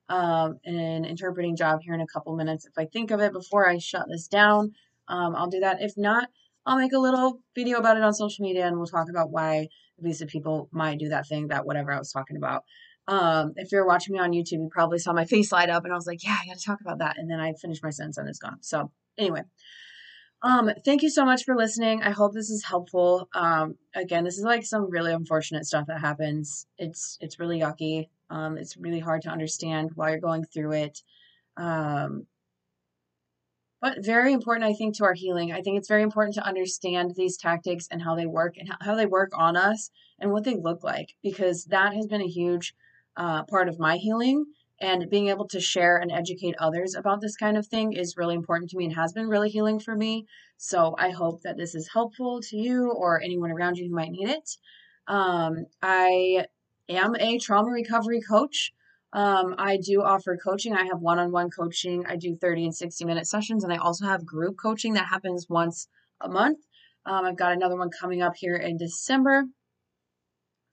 um, 0.10 0.60
an 0.66 1.06
interpreting 1.06 1.56
job 1.56 1.80
here 1.82 1.94
in 1.94 2.02
a 2.02 2.08
couple 2.08 2.36
minutes. 2.36 2.66
If 2.66 2.74
I 2.78 2.86
think 2.86 3.12
of 3.12 3.22
it 3.22 3.32
before 3.32 3.70
I 3.70 3.78
shut 3.78 4.08
this 4.10 4.28
down, 4.28 4.74
um, 5.08 5.34
I'll 5.34 5.48
do 5.48 5.62
that. 5.62 5.82
If 5.82 5.94
not, 5.96 6.28
I'll 6.66 6.78
make 6.78 6.94
a 6.94 7.00
little 7.00 7.40
video 7.56 7.78
about 7.78 7.96
it 7.96 8.04
on 8.04 8.14
social 8.14 8.44
media 8.44 8.68
and 8.68 8.76
we'll 8.76 8.86
talk 8.86 9.10
about 9.10 9.32
why 9.32 9.70
abusive 9.98 10.28
people 10.28 10.68
might 10.74 11.00
do 11.00 11.08
that 11.08 11.26
thing, 11.26 11.48
that 11.48 11.66
whatever 11.66 11.94
I 11.94 12.00
was 12.00 12.12
talking 12.12 12.36
about. 12.36 12.64
Um, 13.08 13.54
if 13.56 13.72
you're 13.72 13.88
watching 13.88 14.14
me 14.14 14.20
on 14.20 14.32
YouTube, 14.32 14.60
you 14.60 14.70
probably 14.72 15.00
saw 15.00 15.14
my 15.14 15.26
face 15.26 15.54
light 15.54 15.70
up 15.70 15.86
and 15.86 15.94
I 15.94 15.96
was 15.96 16.08
like, 16.08 16.24
yeah, 16.24 16.36
I 16.42 16.48
got 16.48 16.58
to 16.58 16.66
talk 16.66 16.82
about 16.82 17.00
that. 17.00 17.18
And 17.18 17.32
then 17.32 17.40
I 17.40 17.54
finished 17.54 17.84
my 17.84 17.92
sentence 17.92 18.18
and 18.18 18.28
it's 18.28 18.40
gone. 18.40 18.58
So, 18.62 18.92
anyway, 19.18 19.44
um, 20.42 20.70
thank 20.84 21.02
you 21.02 21.10
so 21.10 21.26
much 21.26 21.44
for 21.44 21.56
listening. 21.56 22.04
I 22.04 22.12
hope 22.12 22.34
this 22.34 22.50
is 22.50 22.64
helpful. 22.64 23.30
Um, 23.34 23.76
again, 23.96 24.24
this 24.24 24.38
is 24.38 24.44
like 24.44 24.64
some 24.64 24.90
really 24.90 25.12
unfortunate 25.12 25.66
stuff 25.66 25.88
that 25.88 26.02
happens. 26.02 26.68
It's 26.78 27.18
it's 27.22 27.40
really 27.40 27.62
yucky. 27.62 28.10
Um, 28.30 28.58
it's 28.58 28.78
really 28.78 29.00
hard 29.00 29.22
to 29.24 29.30
understand 29.30 29.92
while 29.96 30.10
you're 30.10 30.20
going 30.20 30.46
through 30.46 30.74
it. 30.74 31.02
Um, 31.58 32.28
but 33.82 34.04
very 34.04 34.34
important, 34.34 34.66
I 34.66 34.74
think, 34.74 34.98
to 34.98 35.04
our 35.04 35.14
healing. 35.14 35.52
I 35.52 35.62
think 35.62 35.78
it's 35.78 35.88
very 35.88 36.02
important 36.02 36.36
to 36.36 36.46
understand 36.46 37.14
these 37.16 37.38
tactics 37.38 37.88
and 37.92 38.02
how 38.02 38.16
they 38.16 38.26
work 38.26 38.56
and 38.58 38.70
how 38.82 38.96
they 38.96 39.06
work 39.06 39.32
on 39.36 39.56
us 39.56 39.92
and 40.20 40.32
what 40.32 40.44
they 40.44 40.56
look 40.56 40.84
like 40.84 41.14
because 41.22 41.66
that 41.66 41.94
has 41.94 42.08
been 42.08 42.22
a 42.22 42.28
huge 42.28 42.74
uh, 43.18 43.44
part 43.44 43.70
of 43.70 43.80
my 43.80 43.98
healing 43.98 44.46
and 44.80 45.10
being 45.10 45.30
able 45.30 45.48
to 45.48 45.60
share 45.60 45.98
and 45.98 46.12
educate 46.12 46.56
others 46.60 46.96
about 46.96 47.22
this 47.22 47.36
kind 47.38 47.58
of 47.58 47.66
thing 47.68 47.94
is 47.94 48.18
really 48.18 48.36
important 48.36 48.70
to 48.70 48.78
me 48.78 48.86
and 48.86 48.96
has 48.96 49.14
been 49.14 49.28
really 49.28 49.50
healing 49.50 49.80
for 49.80 49.96
me. 49.96 50.26
So 50.58 50.96
I 50.98 51.12
hope 51.12 51.42
that 51.44 51.58
this 51.58 51.76
is 51.76 51.90
helpful 51.92 52.42
to 52.50 52.58
you 52.58 52.92
or 52.92 53.22
anyone 53.22 53.52
around 53.52 53.78
you 53.78 53.88
who 53.88 53.96
might 53.96 54.12
need 54.12 54.30
it. 54.30 54.50
Um, 55.08 55.66
I 55.82 56.46
am 56.90 57.16
a 57.16 57.40
trauma 57.40 57.70
recovery 57.70 58.22
coach. 58.22 58.74
Um, 59.14 59.56
I 59.58 59.78
do 59.78 60.02
offer 60.02 60.38
coaching. 60.44 60.74
I 60.74 60.84
have 60.86 61.00
one 61.00 61.20
on 61.20 61.32
one 61.32 61.50
coaching. 61.50 62.06
I 62.06 62.18
do 62.18 62.36
30 62.36 62.66
and 62.66 62.76
60 62.76 63.06
minute 63.06 63.28
sessions, 63.28 63.64
and 63.64 63.72
I 63.72 63.78
also 63.78 64.06
have 64.06 64.26
group 64.26 64.56
coaching 64.62 64.94
that 64.94 65.08
happens 65.08 65.48
once 65.50 65.88
a 66.20 66.28
month. 66.28 66.60
Um, 67.06 67.24
I've 67.24 67.38
got 67.38 67.54
another 67.54 67.78
one 67.78 67.90
coming 67.98 68.22
up 68.22 68.34
here 68.36 68.56
in 68.56 68.78
December. 68.78 69.46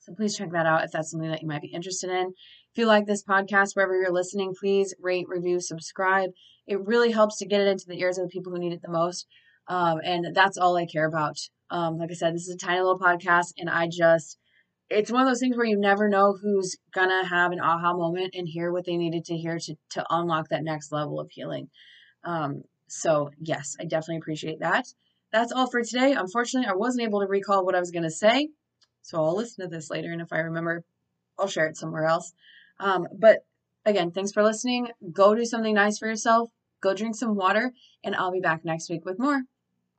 So 0.00 0.14
please 0.14 0.37
check 0.37 0.50
that 0.50 0.66
out 0.66 0.82
if 0.82 0.90
that's 0.90 1.12
something 1.12 1.30
that 1.30 1.42
you 1.42 1.49
might 1.49 1.62
be 1.62 1.68
interested 1.68 2.11
in. 2.11 2.35
If 2.72 2.78
you 2.78 2.86
like 2.86 3.04
this 3.04 3.22
podcast, 3.22 3.76
wherever 3.76 3.94
you're 3.94 4.10
listening, 4.10 4.54
please 4.58 4.94
rate, 4.98 5.26
review, 5.28 5.60
subscribe. 5.60 6.30
It 6.66 6.80
really 6.80 7.10
helps 7.10 7.36
to 7.38 7.46
get 7.46 7.60
it 7.60 7.66
into 7.66 7.84
the 7.86 8.00
ears 8.00 8.16
of 8.16 8.24
the 8.24 8.30
people 8.30 8.50
who 8.50 8.58
need 8.58 8.72
it 8.72 8.80
the 8.80 8.90
most. 8.90 9.26
Um, 9.68 10.00
and 10.02 10.35
that's 10.35 10.56
all 10.56 10.74
I 10.78 10.87
care 10.87 11.06
about. 11.06 11.37
Um, 11.68 11.98
like 11.98 12.11
I 12.11 12.14
said, 12.14 12.35
this 12.35 12.48
is 12.48 12.54
a 12.54 12.56
tiny 12.56 12.80
little 12.80 12.98
podcast, 12.98 13.52
and 13.58 13.68
I 13.68 13.88
just, 13.92 14.38
it's 14.88 15.12
one 15.12 15.20
of 15.20 15.28
those 15.28 15.40
things 15.40 15.54
where 15.54 15.66
you 15.66 15.78
never 15.78 16.08
know 16.08 16.35
who's 16.40 16.76
gonna 16.94 17.26
have 17.26 17.52
an 17.52 17.61
aha 17.61 17.92
moment 17.92 18.35
and 18.35 18.48
hear 18.48 18.72
what 18.72 18.87
they 18.87 18.96
needed 18.96 19.26
to 19.26 19.37
hear 19.37 19.58
to, 19.58 19.74
to 19.90 20.06
unlock 20.08 20.48
that 20.48 20.64
next 20.64 20.92
level 20.92 21.20
of 21.20 21.30
healing. 21.30 21.68
Um, 22.24 22.62
so, 22.88 23.32
yes, 23.38 23.76
I 23.78 23.85
definitely 23.85 24.18
appreciate 24.18 24.61
that. 24.61 24.87
That's 25.30 25.52
all 25.52 25.70
for 25.70 25.82
today. 25.82 26.12
Unfortunately, 26.12 26.70
I 26.70 26.74
wasn't 26.74 27.04
able 27.04 27.20
to 27.20 27.26
recall 27.26 27.66
what 27.66 27.74
I 27.74 27.80
was 27.80 27.90
to 27.90 28.11
say, 28.11 28.48
so 29.02 29.22
I'll 29.22 29.37
listen 29.37 29.62
to 29.62 29.68
this 29.68 29.90
later, 29.90 30.11
and 30.11 30.22
if 30.22 30.32
I 30.32 30.38
remember, 30.38 30.85
I'll 31.38 31.48
share 31.48 31.66
it 31.66 31.76
somewhere 31.76 32.06
else. 32.06 32.32
Um, 32.83 33.07
but 33.16 33.47
again, 33.87 34.11
thanks 34.11 34.33
for 34.33 34.42
listening. 34.42 34.88
Go 35.12 35.35
do 35.35 35.45
something 35.45 35.75
nice 35.75 35.99
for 35.99 36.09
yourself. 36.09 36.51
Go 36.83 36.95
drink 36.95 37.14
some 37.14 37.37
water, 37.37 37.73
and 38.05 38.16
I'll 38.16 38.33
be 38.33 38.40
back 38.40 38.64
next 38.64 38.90
week 38.90 39.05
with 39.05 39.21
more. 39.21 39.42